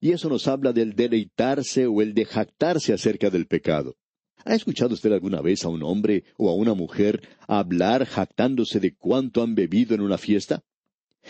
Y 0.00 0.12
eso 0.12 0.28
nos 0.28 0.46
habla 0.46 0.72
del 0.72 0.94
deleitarse 0.94 1.86
o 1.86 2.00
el 2.02 2.14
de 2.14 2.24
jactarse 2.24 2.92
acerca 2.92 3.30
del 3.30 3.46
pecado. 3.46 3.96
¿Ha 4.44 4.54
escuchado 4.54 4.94
usted 4.94 5.12
alguna 5.12 5.40
vez 5.40 5.64
a 5.64 5.68
un 5.68 5.82
hombre 5.82 6.24
o 6.36 6.48
a 6.48 6.54
una 6.54 6.74
mujer 6.74 7.28
hablar 7.48 8.06
jactándose 8.06 8.78
de 8.78 8.94
cuánto 8.94 9.42
han 9.42 9.54
bebido 9.54 9.94
en 9.94 10.00
una 10.00 10.16
fiesta? 10.16 10.62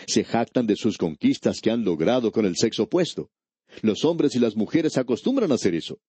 Se 0.05 0.23
jactan 0.23 0.67
de 0.67 0.75
sus 0.75 0.97
conquistas 0.97 1.59
que 1.59 1.71
han 1.71 1.83
logrado 1.83 2.31
con 2.31 2.45
el 2.45 2.55
sexo 2.55 2.83
opuesto. 2.83 3.31
Los 3.81 4.05
hombres 4.05 4.35
y 4.35 4.39
las 4.39 4.55
mujeres 4.55 4.97
acostumbran 4.97 5.51
a 5.51 5.55
hacer 5.55 5.73
eso. 5.73 5.99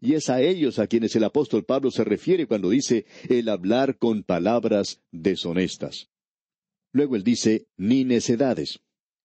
Y 0.00 0.14
es 0.14 0.28
a 0.28 0.40
ellos 0.40 0.78
a 0.78 0.86
quienes 0.86 1.16
el 1.16 1.24
apóstol 1.24 1.64
Pablo 1.64 1.90
se 1.90 2.04
refiere 2.04 2.46
cuando 2.46 2.70
dice 2.70 3.06
el 3.28 3.48
hablar 3.48 3.98
con 3.98 4.22
palabras 4.22 5.00
deshonestas. 5.10 6.08
Luego 6.96 7.14
él 7.14 7.24
dice 7.24 7.66
ni 7.76 8.04
necedades. 8.04 8.80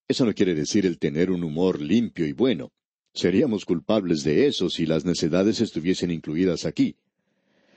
Eso 0.05 0.25
no 0.25 0.33
quiere 0.33 0.53
decir 0.53 0.85
el 0.85 0.99
tener 0.99 1.31
un 1.31 1.41
humor 1.41 1.81
limpio 1.81 2.27
y 2.27 2.33
bueno. 2.33 2.73
Seríamos 3.13 3.63
culpables 3.63 4.25
de 4.25 4.45
eso 4.45 4.69
si 4.69 4.85
las 4.85 5.05
necedades 5.05 5.61
estuviesen 5.61 6.11
incluidas 6.11 6.65
aquí. 6.65 6.97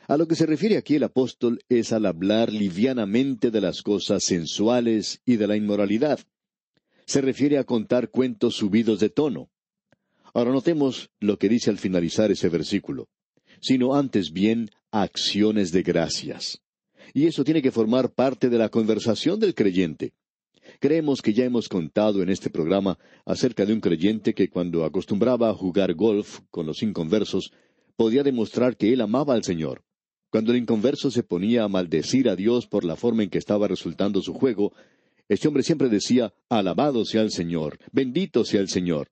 A 0.08 0.16
lo 0.16 0.26
que 0.26 0.34
se 0.34 0.46
refiere 0.46 0.78
aquí 0.78 0.96
el 0.96 1.04
apóstol 1.04 1.60
es 1.68 1.92
al 1.92 2.06
hablar 2.06 2.52
livianamente 2.52 3.52
de 3.52 3.60
las 3.60 3.82
cosas 3.82 4.24
sensuales 4.24 5.20
y 5.24 5.36
de 5.36 5.46
la 5.46 5.54
inmoralidad. 5.54 6.18
Se 7.06 7.20
refiere 7.20 7.58
a 7.58 7.62
contar 7.62 8.10
cuentos 8.10 8.56
subidos 8.56 8.98
de 8.98 9.10
tono. 9.10 9.48
Ahora 10.32 10.50
notemos 10.50 11.08
lo 11.20 11.38
que 11.38 11.48
dice 11.48 11.70
al 11.70 11.78
finalizar 11.78 12.32
ese 12.32 12.48
versículo, 12.48 13.10
sino 13.60 13.94
antes 13.94 14.32
bien 14.32 14.70
acciones 14.90 15.70
de 15.70 15.84
gracias. 15.84 16.63
Y 17.14 17.26
eso 17.26 17.44
tiene 17.44 17.62
que 17.62 17.70
formar 17.70 18.12
parte 18.12 18.50
de 18.50 18.58
la 18.58 18.68
conversación 18.68 19.38
del 19.38 19.54
creyente. 19.54 20.12
Creemos 20.80 21.22
que 21.22 21.32
ya 21.32 21.44
hemos 21.44 21.68
contado 21.68 22.22
en 22.22 22.28
este 22.28 22.50
programa 22.50 22.98
acerca 23.24 23.64
de 23.64 23.72
un 23.72 23.80
creyente 23.80 24.34
que 24.34 24.50
cuando 24.50 24.84
acostumbraba 24.84 25.48
a 25.48 25.54
jugar 25.54 25.94
golf 25.94 26.40
con 26.50 26.66
los 26.66 26.82
inconversos, 26.82 27.52
podía 27.94 28.24
demostrar 28.24 28.76
que 28.76 28.92
él 28.92 29.00
amaba 29.00 29.34
al 29.34 29.44
Señor. 29.44 29.84
Cuando 30.28 30.50
el 30.50 30.58
inconverso 30.58 31.12
se 31.12 31.22
ponía 31.22 31.62
a 31.62 31.68
maldecir 31.68 32.28
a 32.28 32.34
Dios 32.34 32.66
por 32.66 32.84
la 32.84 32.96
forma 32.96 33.22
en 33.22 33.30
que 33.30 33.38
estaba 33.38 33.68
resultando 33.68 34.20
su 34.20 34.34
juego, 34.34 34.72
este 35.28 35.46
hombre 35.46 35.62
siempre 35.62 35.88
decía, 35.88 36.34
Alabado 36.48 37.04
sea 37.04 37.22
el 37.22 37.30
Señor, 37.30 37.78
bendito 37.92 38.44
sea 38.44 38.60
el 38.60 38.68
Señor. 38.68 39.06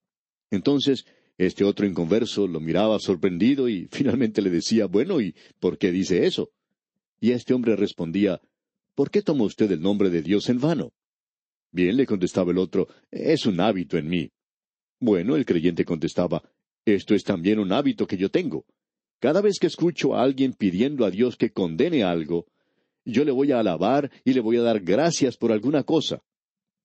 Entonces, 0.51 1.07
este 1.39 1.63
otro 1.63 1.87
inconverso 1.87 2.49
lo 2.49 2.59
miraba 2.59 2.99
sorprendido 2.99 3.69
y 3.69 3.87
finalmente 3.93 4.43
le 4.43 4.51
decía, 4.51 4.87
bueno, 4.87 5.21
¿y 5.21 5.37
por 5.61 5.79
qué 5.79 5.93
dice 5.93 6.27
eso? 6.27 6.51
Y 7.23 7.31
este 7.31 7.55
hombre 7.55 7.77
respondía, 7.77 8.41
¿por 8.97 9.09
qué 9.09 9.23
toma 9.23 9.45
usted 9.45 9.71
el 9.71 9.81
nombre 9.81 10.11
de 10.11 10.23
Dios 10.23 10.49
en 10.49 10.59
vano? 10.59 10.93
Bien, 11.71 11.97
le 11.97 12.05
contestaba 12.05 12.51
el 12.51 12.59
otro, 12.59 12.89
es 13.13 13.47
un 13.47 13.61
hábito 13.61 13.97
en 13.97 14.09
mí. 14.09 14.31
Bueno, 14.99 15.37
el 15.37 15.47
creyente 15.47 15.85
contestaba, 15.85 16.43
esto 16.85 17.15
es 17.15 17.23
también 17.23 17.61
un 17.61 17.71
hábito 17.71 18.09
que 18.09 18.17
yo 18.17 18.29
tengo. 18.29 18.67
Cada 19.21 19.41
vez 19.41 19.61
que 19.61 19.69
escucho 19.69 20.17
a 20.17 20.23
alguien 20.25 20.53
pidiendo 20.53 21.05
a 21.05 21.13
Dios 21.13 21.37
que 21.37 21.53
condene 21.53 22.03
algo, 22.03 22.47
yo 23.05 23.25
le 23.25 23.31
voy 23.31 23.53
a 23.53 23.61
alabar 23.61 24.11
y 24.25 24.33
le 24.33 24.41
voy 24.41 24.57
a 24.57 24.63
dar 24.63 24.81
gracias 24.81 25.37
por 25.37 25.53
alguna 25.53 25.85
cosa. 25.85 26.25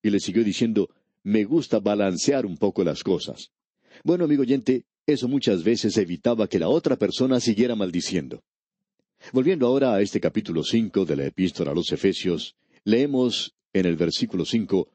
Y 0.03 0.11
le 0.11 0.19
siguió 0.19 0.43
diciendo, 0.43 0.89
me 1.23 1.45
gusta 1.45 1.79
balancear 1.79 2.45
un 2.45 2.57
poco 2.57 2.83
las 2.83 3.01
cosas. 3.01 3.49
Bueno, 4.03 4.25
amigo 4.25 4.43
oyente, 4.43 4.85
eso 5.07 5.27
muchas 5.27 5.63
veces 5.63 5.97
evitaba 5.97 6.47
que 6.47 6.59
la 6.59 6.69
otra 6.69 6.95
persona 6.95 7.39
siguiera 7.39 7.75
maldiciendo. 7.75 8.43
Volviendo 9.33 9.67
ahora 9.67 9.93
a 9.93 10.01
este 10.01 10.21
capítulo 10.21 10.63
cinco 10.63 11.03
de 11.03 11.17
la 11.17 11.25
Epístola 11.25 11.71
a 11.71 11.73
los 11.73 11.91
Efesios, 11.91 12.55
leemos 12.85 13.55
en 13.73 13.85
el 13.85 13.97
versículo 13.97 14.45
cinco 14.45 14.87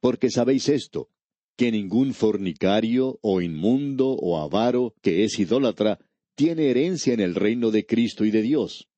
Porque 0.00 0.30
sabéis 0.30 0.70
esto, 0.70 1.10
que 1.56 1.70
ningún 1.70 2.14
fornicario, 2.14 3.18
o 3.20 3.42
inmundo, 3.42 4.08
o 4.08 4.38
avaro, 4.38 4.94
que 5.02 5.24
es 5.24 5.38
idólatra, 5.38 5.98
tiene 6.34 6.70
herencia 6.70 7.12
en 7.12 7.20
el 7.20 7.34
reino 7.34 7.70
de 7.70 7.84
Cristo 7.84 8.24
y 8.24 8.30
de 8.30 8.42
Dios. 8.42 8.88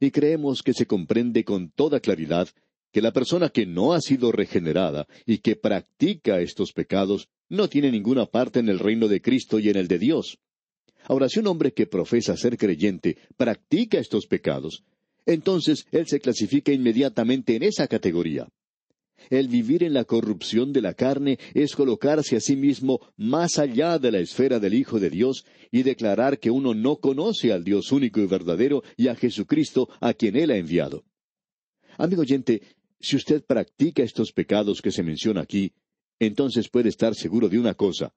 Y 0.00 0.10
creemos 0.10 0.62
que 0.62 0.74
se 0.74 0.86
comprende 0.86 1.44
con 1.44 1.70
toda 1.70 2.00
claridad 2.00 2.48
que 2.92 3.02
la 3.02 3.12
persona 3.12 3.50
que 3.50 3.66
no 3.66 3.92
ha 3.92 4.00
sido 4.00 4.32
regenerada 4.32 5.06
y 5.26 5.38
que 5.38 5.54
practica 5.54 6.40
estos 6.40 6.72
pecados 6.72 7.28
no 7.48 7.68
tiene 7.68 7.92
ninguna 7.92 8.26
parte 8.26 8.58
en 8.58 8.68
el 8.68 8.80
reino 8.80 9.06
de 9.06 9.22
Cristo 9.22 9.60
y 9.60 9.68
en 9.68 9.76
el 9.76 9.86
de 9.86 9.98
Dios. 9.98 10.38
Ahora, 11.04 11.28
si 11.28 11.40
un 11.40 11.48
hombre 11.48 11.72
que 11.72 11.86
profesa 11.86 12.36
ser 12.36 12.56
creyente 12.56 13.18
practica 13.36 13.98
estos 13.98 14.26
pecados, 14.26 14.84
entonces 15.26 15.86
él 15.92 16.06
se 16.06 16.20
clasifica 16.20 16.72
inmediatamente 16.72 17.56
en 17.56 17.62
esa 17.62 17.86
categoría. 17.86 18.48
El 19.30 19.48
vivir 19.48 19.84
en 19.84 19.94
la 19.94 20.04
corrupción 20.04 20.72
de 20.72 20.80
la 20.80 20.94
carne 20.94 21.38
es 21.54 21.76
colocarse 21.76 22.36
a 22.36 22.40
sí 22.40 22.56
mismo 22.56 23.00
más 23.16 23.58
allá 23.58 23.98
de 23.98 24.10
la 24.10 24.18
esfera 24.18 24.58
del 24.58 24.74
Hijo 24.74 24.98
de 24.98 25.10
Dios 25.10 25.44
y 25.70 25.84
declarar 25.84 26.38
que 26.38 26.50
uno 26.50 26.74
no 26.74 26.96
conoce 26.96 27.52
al 27.52 27.64
Dios 27.64 27.92
único 27.92 28.20
y 28.20 28.26
verdadero 28.26 28.82
y 28.96 29.08
a 29.08 29.14
Jesucristo 29.14 29.88
a 30.00 30.12
quien 30.12 30.36
Él 30.36 30.50
ha 30.50 30.56
enviado. 30.56 31.04
Amigo 31.98 32.22
oyente, 32.22 32.62
si 33.00 33.16
usted 33.16 33.44
practica 33.44 34.02
estos 34.02 34.32
pecados 34.32 34.80
que 34.82 34.90
se 34.90 35.02
menciona 35.02 35.42
aquí, 35.42 35.72
entonces 36.18 36.68
puede 36.68 36.88
estar 36.88 37.14
seguro 37.14 37.48
de 37.48 37.58
una 37.58 37.74
cosa. 37.74 38.12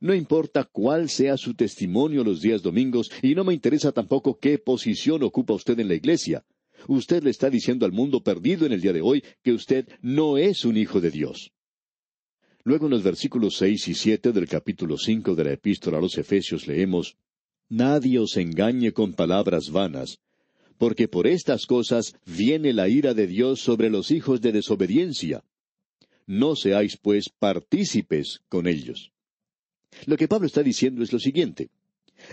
No 0.00 0.14
importa 0.14 0.64
cuál 0.64 1.08
sea 1.08 1.36
su 1.36 1.54
testimonio 1.54 2.24
los 2.24 2.40
días 2.40 2.62
domingos, 2.62 3.10
y 3.22 3.34
no 3.34 3.44
me 3.44 3.54
interesa 3.54 3.92
tampoco 3.92 4.38
qué 4.38 4.58
posición 4.58 5.22
ocupa 5.22 5.54
usted 5.54 5.78
en 5.80 5.88
la 5.88 5.94
iglesia. 5.94 6.44
Usted 6.88 7.22
le 7.22 7.30
está 7.30 7.48
diciendo 7.48 7.86
al 7.86 7.92
mundo 7.92 8.22
perdido 8.22 8.66
en 8.66 8.72
el 8.72 8.80
día 8.80 8.92
de 8.92 9.00
hoy 9.00 9.24
que 9.42 9.52
usted 9.52 9.88
no 10.02 10.36
es 10.36 10.64
un 10.64 10.76
hijo 10.76 11.00
de 11.00 11.10
Dios. 11.10 11.52
Luego 12.64 12.86
en 12.86 12.92
los 12.92 13.02
versículos 13.02 13.56
seis 13.56 13.88
y 13.88 13.94
siete 13.94 14.32
del 14.32 14.48
capítulo 14.48 14.98
cinco 14.98 15.34
de 15.34 15.44
la 15.44 15.52
Epístola 15.52 15.98
a 15.98 16.00
los 16.00 16.18
Efesios 16.18 16.66
leemos 16.66 17.16
Nadie 17.68 18.18
os 18.18 18.36
engañe 18.36 18.92
con 18.92 19.14
palabras 19.14 19.70
vanas, 19.70 20.18
porque 20.76 21.08
por 21.08 21.26
estas 21.26 21.64
cosas 21.66 22.14
viene 22.26 22.72
la 22.72 22.88
ira 22.88 23.14
de 23.14 23.26
Dios 23.26 23.60
sobre 23.60 23.88
los 23.88 24.10
hijos 24.10 24.40
de 24.42 24.52
desobediencia 24.52 25.44
no 26.26 26.56
seáis, 26.56 26.96
pues, 26.96 27.28
partícipes 27.28 28.40
con 28.48 28.66
ellos. 28.66 29.12
Lo 30.06 30.16
que 30.16 30.28
Pablo 30.28 30.46
está 30.46 30.62
diciendo 30.62 31.02
es 31.02 31.12
lo 31.12 31.18
siguiente. 31.18 31.70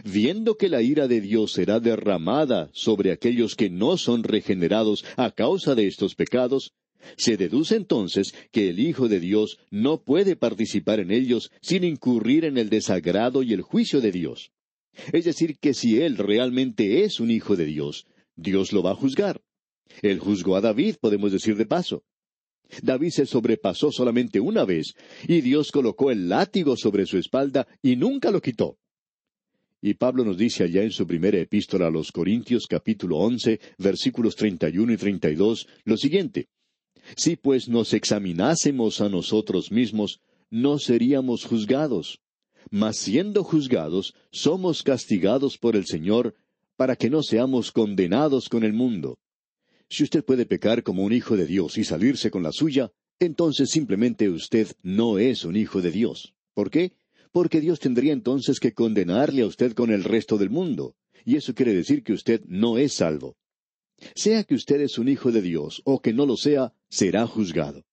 Viendo 0.04 0.56
que 0.56 0.70
la 0.70 0.82
ira 0.82 1.08
de 1.08 1.22
Dios 1.22 1.54
será 1.54 1.80
derramada 1.80 2.70
sobre 2.74 3.12
aquellos 3.12 3.56
que 3.56 3.70
no 3.70 3.98
son 3.98 4.24
regenerados 4.24 5.04
a 5.18 5.32
causa 5.32 5.76
de 5.76 5.88
estos 5.88 6.16
pecados, 6.16 6.74
se 7.18 7.36
deduce 7.38 7.76
entonces 7.76 8.34
que 8.52 8.70
el 8.70 8.80
Hijo 8.80 9.08
de 9.08 9.20
Dios 9.20 9.58
no 9.70 10.04
puede 10.04 10.36
participar 10.36 11.00
en 11.00 11.12
ellos 11.12 11.52
sin 11.62 11.84
incurrir 11.84 12.46
en 12.46 12.58
el 12.58 12.70
desagrado 12.70 13.44
y 13.44 13.54
el 13.54 13.62
juicio 13.62 14.02
de 14.02 14.12
Dios. 14.12 14.52
Es 15.12 15.26
decir, 15.26 15.58
que 15.58 15.74
si 15.74 16.02
Él 16.02 16.18
realmente 16.18 17.04
es 17.04 17.20
un 17.20 17.32
Hijo 17.32 17.56
de 17.56 17.66
Dios, 17.66 18.06
Dios 18.36 18.72
lo 18.72 18.84
va 18.84 18.92
a 18.92 18.96
juzgar. 18.96 19.42
Él 20.02 20.20
juzgó 20.20 20.56
a 20.56 20.62
David, 20.62 20.96
podemos 21.02 21.32
decir 21.32 21.58
de 21.58 21.66
paso. 21.66 22.04
David 22.82 23.10
se 23.10 23.26
sobrepasó 23.26 23.92
solamente 23.92 24.40
una 24.40 24.66
vez, 24.66 24.94
y 25.28 25.42
Dios 25.42 25.72
colocó 25.72 26.12
el 26.12 26.30
látigo 26.30 26.76
sobre 26.78 27.06
su 27.06 27.18
espalda 27.18 27.68
y 27.82 27.96
nunca 27.96 28.32
lo 28.32 28.42
quitó. 28.42 28.78
Y 29.82 29.96
Pablo 29.96 30.24
nos 30.24 30.38
dice 30.38 30.64
allá 30.64 30.84
en 30.84 30.92
su 30.92 31.08
primera 31.08 31.40
epístola 31.40 31.88
a 31.88 31.92
los 31.92 32.12
Corintios 32.12 32.68
capítulo 32.68 33.18
once 33.18 33.60
versículos 33.80 34.36
treinta 34.36 34.70
y 34.70 34.78
uno 34.78 34.94
y 34.94 34.98
treinta 34.98 35.30
y 35.30 35.36
dos 35.36 35.68
lo 35.86 35.98
siguiente. 35.98 36.50
Si 37.16 37.36
pues 37.36 37.68
nos 37.68 37.94
examinásemos 37.94 39.02
a 39.02 39.10
nosotros 39.10 39.72
mismos, 39.72 40.22
no 40.52 40.78
seríamos 40.78 41.46
juzgados. 41.46 42.20
Mas 42.70 42.98
siendo 42.98 43.44
juzgados, 43.44 44.14
somos 44.32 44.84
castigados 44.84 45.58
por 45.58 45.76
el 45.76 45.86
Señor, 45.88 46.36
para 46.76 46.96
que 46.96 47.10
no 47.10 47.24
seamos 47.24 47.72
condenados 47.72 48.50
con 48.50 48.64
el 48.64 48.74
mundo. 48.74 49.18
Si 49.92 50.04
usted 50.04 50.24
puede 50.24 50.46
pecar 50.46 50.84
como 50.84 51.04
un 51.04 51.12
hijo 51.12 51.36
de 51.36 51.46
Dios 51.46 51.78
y 51.78 51.84
salirse 51.84 52.32
con 52.32 52.44
la 52.44 52.54
suya, 52.54 52.94
entonces 53.20 53.70
simplemente 53.70 54.30
usted 54.30 54.70
no 54.82 55.20
es 55.20 55.44
un 55.44 55.58
hijo 55.58 55.82
de 55.82 55.92
Dios. 55.92 56.34
¿Por 56.54 56.72
qué? 56.72 56.94
Porque 57.34 57.60
Dios 57.60 57.82
tendría 57.82 58.14
entonces 58.14 58.62
que 58.62 58.74
condenarle 58.74 59.42
a 59.42 59.48
usted 59.48 59.74
con 59.74 59.92
el 59.92 60.06
resto 60.06 60.38
del 60.38 60.50
mundo, 60.50 60.96
y 61.26 61.36
eso 61.36 61.54
quiere 61.54 61.74
decir 61.74 62.04
que 62.04 62.14
usted 62.14 62.42
no 62.46 62.78
es 62.78 62.94
salvo. 62.94 63.36
Sea 64.16 64.46
que 64.46 64.56
usted 64.56 64.80
es 64.80 64.98
un 64.98 65.10
hijo 65.10 65.30
de 65.34 65.42
Dios 65.42 65.82
o 65.84 66.02
que 66.02 66.14
no 66.14 66.26
lo 66.26 66.38
sea, 66.38 66.74
será 66.90 67.28
juzgado. 67.28 67.84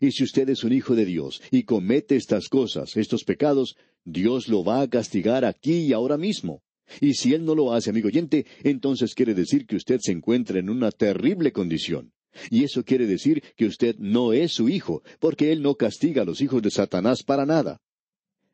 Y 0.00 0.12
si 0.12 0.22
usted 0.22 0.48
es 0.50 0.62
un 0.62 0.72
hijo 0.72 0.94
de 0.94 1.06
Dios 1.06 1.42
y 1.50 1.64
comete 1.64 2.14
estas 2.14 2.48
cosas, 2.48 2.96
estos 2.96 3.24
pecados, 3.24 3.76
Dios 4.04 4.46
lo 4.46 4.62
va 4.62 4.82
a 4.82 4.88
castigar 4.88 5.44
aquí 5.44 5.86
y 5.86 5.92
ahora 5.92 6.18
mismo. 6.18 6.62
Y 7.00 7.14
si 7.14 7.34
Él 7.34 7.44
no 7.44 7.54
lo 7.54 7.72
hace, 7.72 7.90
amigo 7.90 8.08
oyente, 8.08 8.46
entonces 8.62 9.14
quiere 9.14 9.34
decir 9.34 9.66
que 9.66 9.76
usted 9.76 10.00
se 10.00 10.12
encuentra 10.12 10.58
en 10.58 10.70
una 10.70 10.90
terrible 10.90 11.52
condición. 11.52 12.12
Y 12.50 12.64
eso 12.64 12.84
quiere 12.84 13.06
decir 13.06 13.42
que 13.56 13.66
usted 13.66 13.96
no 13.98 14.32
es 14.32 14.52
su 14.52 14.68
hijo, 14.68 15.02
porque 15.18 15.52
Él 15.52 15.62
no 15.62 15.74
castiga 15.74 16.22
a 16.22 16.24
los 16.24 16.40
hijos 16.40 16.62
de 16.62 16.70
Satanás 16.70 17.22
para 17.22 17.46
nada. 17.46 17.80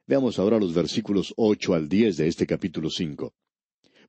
Veamos 0.07 0.39
ahora 0.39 0.59
los 0.59 0.75
versículos 0.75 1.33
ocho 1.37 1.75
al 1.75 1.89
diez 1.89 2.17
de 2.17 2.29
este 2.29 2.47
capítulo 2.47 2.91
cinco. 2.91 3.35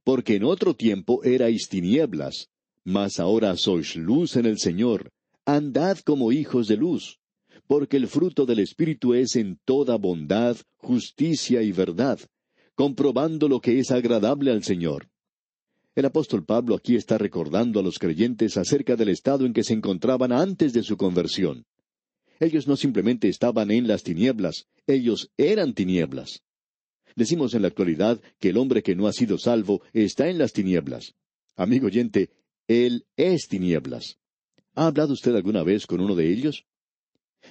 Porque 0.04 0.36
en 0.36 0.44
otro 0.44 0.76
tiempo 0.76 1.24
erais 1.24 1.68
tinieblas, 1.70 2.50
mas 2.84 3.20
ahora 3.20 3.56
sois 3.58 3.96
luz 3.96 4.36
en 4.36 4.46
el 4.46 4.60
Señor. 4.60 5.12
Andad 5.46 6.00
como 6.00 6.32
hijos 6.32 6.68
de 6.68 6.78
luz, 6.78 7.20
porque 7.68 7.98
el 7.98 8.08
fruto 8.08 8.46
del 8.46 8.60
Espíritu 8.60 9.14
es 9.14 9.36
en 9.36 9.60
toda 9.64 9.98
bondad, 9.98 10.58
justicia 10.78 11.62
y 11.62 11.72
verdad, 11.72 12.20
comprobando 12.76 13.48
lo 13.48 13.62
que 13.62 13.80
es 13.80 13.92
agradable 13.92 14.52
al 14.52 14.64
Señor. 14.64 15.10
El 15.96 16.06
apóstol 16.06 16.44
Pablo 16.44 16.76
aquí 16.76 16.96
está 16.98 17.18
recordando 17.18 17.80
a 17.80 17.84
los 17.84 18.00
creyentes 18.00 18.58
acerca 18.58 18.98
del 18.98 19.10
estado 19.10 19.46
en 19.46 19.54
que 19.54 19.64
se 19.64 19.74
encontraban 19.74 20.34
antes 20.34 20.74
de 20.74 20.84
su 20.84 20.98
conversión. 20.98 21.66
Ellos 22.40 22.68
no 22.68 22.76
simplemente 22.76 23.30
estaban 23.30 23.72
en 23.72 23.88
las 23.88 24.04
tinieblas, 24.04 24.68
ellos 24.88 25.32
eran 25.38 25.74
tinieblas. 25.74 26.42
Decimos 27.16 27.54
en 27.54 27.62
la 27.62 27.70
actualidad 27.70 28.22
que 28.40 28.50
el 28.50 28.58
hombre 28.58 28.84
que 28.84 28.96
no 28.96 29.08
ha 29.08 29.14
sido 29.14 29.38
salvo 29.38 29.82
está 29.94 30.28
en 30.28 30.38
las 30.38 30.52
tinieblas. 30.52 31.16
Amigo 31.56 31.88
oyente, 31.88 32.30
él 32.68 33.06
es 33.16 33.48
tinieblas. 33.48 34.18
¿Ha 34.74 34.88
hablado 34.88 35.14
usted 35.14 35.34
alguna 35.34 35.64
vez 35.64 35.88
con 35.88 36.02
uno 36.02 36.14
de 36.14 36.30
ellos? 36.30 36.66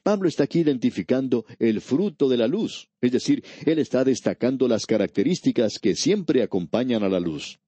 Pablo 0.02 0.28
está 0.28 0.44
aquí 0.44 0.60
identificando 0.60 1.44
el 1.58 1.80
fruto 1.80 2.28
de 2.28 2.36
la 2.36 2.46
luz, 2.46 2.88
es 3.00 3.12
decir, 3.12 3.44
él 3.64 3.78
está 3.78 4.04
destacando 4.04 4.68
las 4.68 4.86
características 4.86 5.78
que 5.78 5.94
siempre 5.94 6.42
acompañan 6.42 7.02
a 7.02 7.08
la 7.08 7.20
luz. 7.20 7.58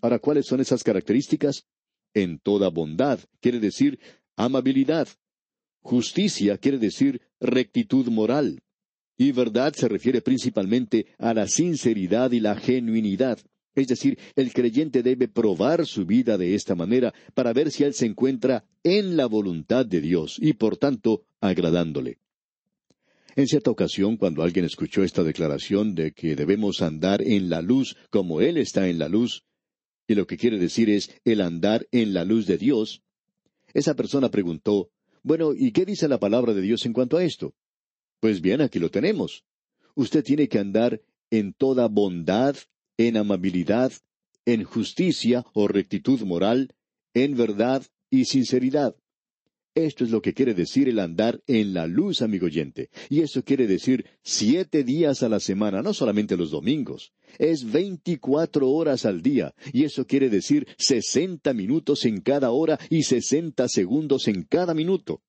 Ahora, 0.00 0.18
¿cuáles 0.18 0.46
son 0.46 0.60
esas 0.60 0.82
características? 0.82 1.66
En 2.14 2.38
toda 2.38 2.68
bondad, 2.68 3.20
quiere 3.40 3.58
decir 3.58 3.98
amabilidad, 4.36 5.08
Justicia 5.82 6.58
quiere 6.58 6.78
decir 6.78 7.20
rectitud 7.40 8.06
moral. 8.08 8.62
Y 9.18 9.32
verdad 9.32 9.74
se 9.74 9.88
refiere 9.88 10.22
principalmente 10.22 11.06
a 11.18 11.34
la 11.34 11.46
sinceridad 11.46 12.32
y 12.32 12.40
la 12.40 12.56
genuinidad. 12.56 13.38
Es 13.74 13.88
decir, 13.88 14.18
el 14.36 14.52
creyente 14.52 15.02
debe 15.02 15.28
probar 15.28 15.86
su 15.86 16.04
vida 16.04 16.36
de 16.36 16.54
esta 16.54 16.74
manera 16.74 17.14
para 17.34 17.52
ver 17.52 17.70
si 17.70 17.84
él 17.84 17.94
se 17.94 18.06
encuentra 18.06 18.64
en 18.82 19.16
la 19.16 19.26
voluntad 19.26 19.86
de 19.86 20.00
Dios 20.00 20.36
y 20.40 20.52
por 20.52 20.76
tanto 20.76 21.24
agradándole. 21.40 22.18
En 23.34 23.46
cierta 23.46 23.70
ocasión, 23.70 24.18
cuando 24.18 24.42
alguien 24.42 24.66
escuchó 24.66 25.02
esta 25.02 25.24
declaración 25.24 25.94
de 25.94 26.12
que 26.12 26.36
debemos 26.36 26.82
andar 26.82 27.22
en 27.22 27.48
la 27.48 27.62
luz 27.62 27.96
como 28.10 28.42
Él 28.42 28.58
está 28.58 28.88
en 28.88 28.98
la 28.98 29.08
luz, 29.08 29.44
y 30.06 30.14
lo 30.14 30.26
que 30.26 30.36
quiere 30.36 30.58
decir 30.58 30.90
es 30.90 31.10
el 31.24 31.40
andar 31.40 31.86
en 31.92 32.12
la 32.12 32.24
luz 32.24 32.46
de 32.46 32.58
Dios, 32.58 33.02
esa 33.72 33.94
persona 33.94 34.30
preguntó, 34.30 34.90
bueno, 35.22 35.52
¿y 35.56 35.72
qué 35.72 35.86
dice 35.86 36.08
la 36.08 36.20
palabra 36.20 36.52
de 36.52 36.60
Dios 36.60 36.84
en 36.84 36.92
cuanto 36.92 37.16
a 37.16 37.24
esto? 37.24 37.54
Pues 38.20 38.42
bien, 38.42 38.60
aquí 38.60 38.78
lo 38.78 38.90
tenemos. 38.90 39.44
Usted 39.94 40.22
tiene 40.22 40.48
que 40.48 40.58
andar 40.58 41.00
en 41.30 41.54
toda 41.54 41.88
bondad, 41.88 42.56
en 42.96 43.16
amabilidad, 43.16 43.92
en 44.44 44.64
justicia 44.64 45.44
o 45.54 45.68
rectitud 45.68 46.20
moral, 46.22 46.74
en 47.14 47.36
verdad 47.36 47.84
y 48.10 48.24
sinceridad. 48.24 48.96
Esto 49.74 50.04
es 50.04 50.10
lo 50.10 50.20
que 50.20 50.34
quiere 50.34 50.52
decir 50.52 50.88
el 50.90 50.98
andar 50.98 51.42
en 51.46 51.72
la 51.72 51.86
luz, 51.86 52.20
amigo 52.20 52.44
oyente. 52.44 52.90
Y 53.08 53.20
eso 53.20 53.42
quiere 53.42 53.66
decir 53.66 54.04
siete 54.22 54.84
días 54.84 55.22
a 55.22 55.30
la 55.30 55.40
semana, 55.40 55.80
no 55.80 55.94
solamente 55.94 56.36
los 56.36 56.50
domingos. 56.50 57.14
Es 57.38 57.70
veinticuatro 57.70 58.68
horas 58.68 59.06
al 59.06 59.22
día. 59.22 59.54
Y 59.72 59.84
eso 59.84 60.06
quiere 60.06 60.28
decir 60.28 60.66
sesenta 60.76 61.54
minutos 61.54 62.04
en 62.04 62.20
cada 62.20 62.50
hora 62.50 62.78
y 62.90 63.04
sesenta 63.04 63.66
segundos 63.66 64.28
en 64.28 64.42
cada 64.42 64.74
minuto. 64.74 65.22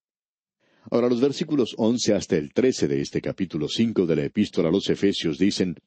Ahora 0.91 1.07
los 1.07 1.21
versículos 1.21 1.73
once 1.77 2.13
hasta 2.13 2.35
el 2.35 2.51
trece 2.51 2.89
de 2.89 2.99
este 2.99 3.21
capítulo 3.21 3.69
cinco 3.69 4.05
de 4.05 4.17
la 4.17 4.25
epístola 4.25 4.67
a 4.67 4.71
los 4.73 4.89
Efesios 4.89 5.37
dicen 5.37 5.77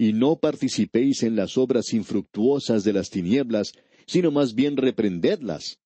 Y 0.00 0.14
no 0.14 0.36
participéis 0.36 1.22
en 1.22 1.36
las 1.36 1.58
obras 1.58 1.92
infructuosas 1.92 2.84
de 2.84 2.92
las 2.94 3.10
tinieblas, 3.10 3.72
sino 4.06 4.30
más 4.30 4.54
bien 4.54 4.76
reprendedlas 4.76 5.80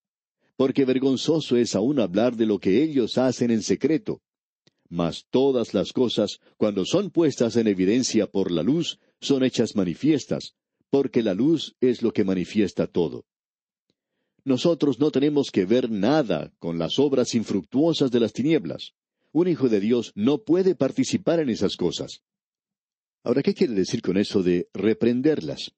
porque 0.57 0.85
vergonzoso 0.85 1.57
es 1.57 1.75
aún 1.75 2.01
hablar 2.01 2.37
de 2.37 2.47
lo 2.47 2.59
que 2.59 2.83
ellos 2.83 3.19
hacen 3.19 3.51
en 3.51 3.63
secreto. 3.63 4.21
Mas 4.89 5.25
todas 5.31 5.75
las 5.75 5.93
cosas, 5.93 6.39
cuando 6.57 6.85
son 6.85 7.11
puestas 7.11 7.57
en 7.57 7.67
evidencia 7.67 8.27
por 8.27 8.51
la 8.51 8.63
luz, 8.63 8.99
son 9.21 9.43
hechas 9.43 9.75
manifiestas, 9.75 10.55
porque 10.91 11.23
la 11.23 11.35
luz 11.35 11.75
es 11.81 12.03
lo 12.03 12.13
que 12.13 12.25
manifiesta 12.25 12.87
todo. 12.87 13.25
Nosotros 14.45 15.01
no 15.01 15.11
tenemos 15.11 15.51
que 15.51 15.65
ver 15.65 15.91
nada 15.91 16.53
con 16.59 16.79
las 16.79 16.99
obras 16.99 17.35
infructuosas 17.35 18.11
de 18.11 18.21
las 18.21 18.33
tinieblas. 18.33 18.93
Un 19.33 19.49
hijo 19.49 19.69
de 19.69 19.81
Dios 19.81 20.13
no 20.15 20.39
puede 20.39 20.75
participar 20.75 21.41
en 21.41 21.49
esas 21.49 21.77
cosas. 21.77 22.21
Ahora, 23.25 23.43
¿qué 23.43 23.55
quiere 23.55 23.73
decir 23.73 24.03
con 24.03 24.19
eso 24.19 24.43
de 24.43 24.69
reprenderlas? 24.75 25.73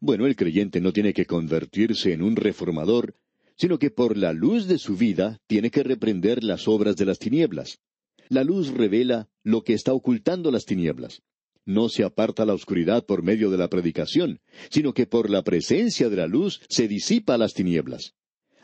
Bueno, 0.00 0.26
el 0.26 0.36
creyente 0.36 0.82
no 0.82 0.92
tiene 0.92 1.14
que 1.14 1.24
convertirse 1.24 2.12
en 2.12 2.22
un 2.22 2.36
reformador, 2.36 3.16
sino 3.56 3.78
que 3.78 3.90
por 3.90 4.18
la 4.18 4.34
luz 4.34 4.66
de 4.66 4.78
su 4.78 4.94
vida 4.94 5.40
tiene 5.46 5.70
que 5.70 5.82
reprender 5.82 6.44
las 6.44 6.68
obras 6.68 6.96
de 6.96 7.06
las 7.06 7.18
tinieblas. 7.18 7.80
La 8.28 8.44
luz 8.44 8.68
revela 8.68 9.30
lo 9.42 9.62
que 9.62 9.72
está 9.72 9.94
ocultando 9.94 10.50
las 10.50 10.66
tinieblas. 10.66 11.22
No 11.64 11.88
se 11.88 12.04
aparta 12.04 12.44
la 12.44 12.52
oscuridad 12.52 13.06
por 13.06 13.22
medio 13.22 13.50
de 13.50 13.56
la 13.56 13.68
predicación, 13.68 14.40
sino 14.68 14.92
que 14.92 15.06
por 15.06 15.30
la 15.30 15.42
presencia 15.42 16.10
de 16.10 16.16
la 16.16 16.26
luz 16.26 16.60
se 16.68 16.86
disipa 16.86 17.38
las 17.38 17.54
tinieblas. 17.54 18.12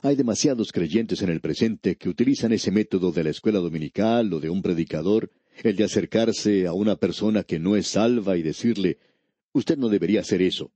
Hay 0.03 0.17
demasiados 0.17 0.73
creyentes 0.73 1.23
en 1.23 1.31
el 1.31 1.41
presente 1.41 1.97
que 1.97 2.11
utilizan 2.11 2.53
ese 2.53 2.71
método 2.71 3.13
de 3.13 3.25
la 3.25 3.31
escuela 3.31 3.61
dominical 3.61 4.31
o 4.35 4.41
de 4.41 4.51
un 4.51 4.61
predicador, 4.61 5.31
el 5.63 5.77
de 5.77 5.85
acercarse 5.85 6.67
a 6.67 6.73
una 6.73 6.97
persona 6.97 7.43
que 7.45 7.59
no 7.59 7.77
es 7.77 7.89
salva 7.89 8.37
y 8.37 8.43
decirle, 8.43 8.99
usted 9.53 9.77
no 9.77 9.89
debería 9.89 10.21
hacer 10.21 10.43
eso. 10.43 10.73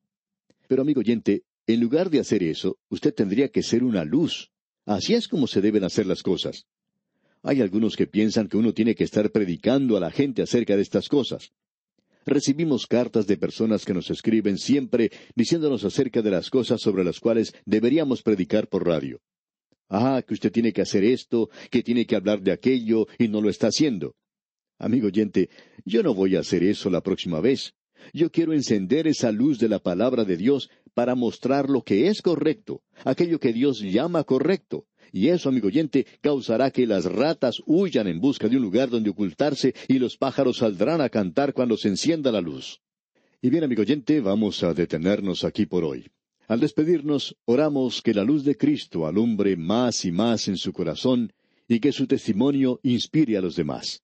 Pero 0.69 0.83
amigo 0.83 1.01
oyente, 1.01 1.43
en 1.67 1.81
lugar 1.81 2.11
de 2.11 2.21
hacer 2.21 2.43
eso, 2.43 2.79
usted 2.89 3.15
tendría 3.15 3.49
que 3.49 3.63
ser 3.63 3.85
una 3.85 4.05
luz. 4.05 4.51
Así 4.85 5.15
es 5.15 5.29
como 5.29 5.47
se 5.47 5.61
deben 5.61 5.85
hacer 5.85 6.07
las 6.07 6.23
cosas. 6.23 6.67
Hay 7.43 7.61
algunos 7.61 7.97
que 7.97 8.07
piensan 8.07 8.49
que 8.49 8.57
uno 8.57 8.73
tiene 8.73 8.95
que 8.95 9.05
estar 9.05 9.31
predicando 9.31 9.97
a 9.97 10.01
la 10.01 10.11
gente 10.11 10.43
acerca 10.43 10.77
de 10.77 10.83
estas 10.83 11.09
cosas. 11.09 11.53
Recibimos 12.27 12.87
cartas 12.87 13.27
de 13.27 13.37
personas 13.37 13.85
que 13.85 13.93
nos 13.93 14.11
escriben 14.11 14.57
siempre 14.57 15.11
diciéndonos 15.35 15.85
acerca 15.85 16.23
de 16.23 16.31
las 16.31 16.49
cosas 16.49 16.81
sobre 16.81 17.05
las 17.05 17.21
cuales 17.21 17.55
deberíamos 17.67 18.23
predicar 18.23 18.69
por 18.69 18.87
radio. 18.87 19.21
Ah, 19.91 20.23
que 20.27 20.33
usted 20.33 20.51
tiene 20.51 20.73
que 20.73 20.81
hacer 20.81 21.05
esto, 21.05 21.51
que 21.71 21.83
tiene 21.83 22.07
que 22.07 22.17
hablar 22.17 22.41
de 22.41 22.53
aquello, 22.53 23.07
y 23.19 23.29
no 23.29 23.43
lo 23.43 23.51
está 23.51 23.67
haciendo. 23.67 24.17
Amigo 24.79 25.07
oyente, 25.07 25.49
yo 25.85 26.03
no 26.03 26.15
voy 26.15 26.37
a 26.37 26.41
hacer 26.41 26.63
eso 26.63 26.91
la 26.91 27.01
próxima 27.01 27.41
vez. 27.41 27.75
Yo 28.13 28.31
quiero 28.31 28.53
encender 28.53 29.07
esa 29.07 29.33
luz 29.33 29.59
de 29.59 29.69
la 29.69 29.79
palabra 29.79 30.25
de 30.25 30.37
Dios 30.37 30.69
para 30.95 31.15
mostrar 31.15 31.71
lo 31.71 31.83
que 31.83 32.09
es 32.09 32.23
correcto, 32.23 32.83
aquello 33.05 33.41
que 33.41 33.53
Dios 33.53 33.81
llama 33.81 34.25
correcto. 34.25 34.87
Y 35.13 35.29
eso, 35.29 35.49
amigo 35.49 35.69
oyente, 35.69 36.07
causará 36.21 36.71
que 36.71 36.87
las 36.87 37.05
ratas 37.05 37.63
huyan 37.67 38.09
en 38.09 38.21
busca 38.21 38.49
de 38.49 38.57
un 38.57 38.63
lugar 38.63 38.91
donde 38.91 39.11
ocultarse 39.11 39.75
y 39.87 39.99
los 39.99 40.17
pájaros 40.17 40.59
saldrán 40.59 41.01
a 41.01 41.09
cantar 41.09 41.55
cuando 41.55 41.77
se 41.77 41.89
encienda 41.89 42.33
la 42.33 42.41
luz. 42.41 42.81
Y 43.41 43.51
bien, 43.51 43.63
amigo 43.63 43.83
oyente, 43.83 44.21
vamos 44.21 44.63
a 44.65 44.75
detenernos 44.75 45.45
aquí 45.45 45.67
por 45.67 45.85
hoy. 45.85 46.09
Al 46.49 46.61
despedirnos, 46.61 47.37
oramos 47.45 48.03
que 48.03 48.13
la 48.13 48.25
luz 48.25 48.45
de 48.45 48.57
Cristo 48.57 49.07
alumbre 49.07 49.57
más 49.57 50.05
y 50.05 50.13
más 50.13 50.49
en 50.49 50.57
su 50.57 50.73
corazón 50.73 51.33
y 51.69 51.81
que 51.81 51.93
su 51.93 52.07
testimonio 52.07 52.81
inspire 52.83 53.37
a 53.37 53.41
los 53.41 53.57
demás. 53.57 54.04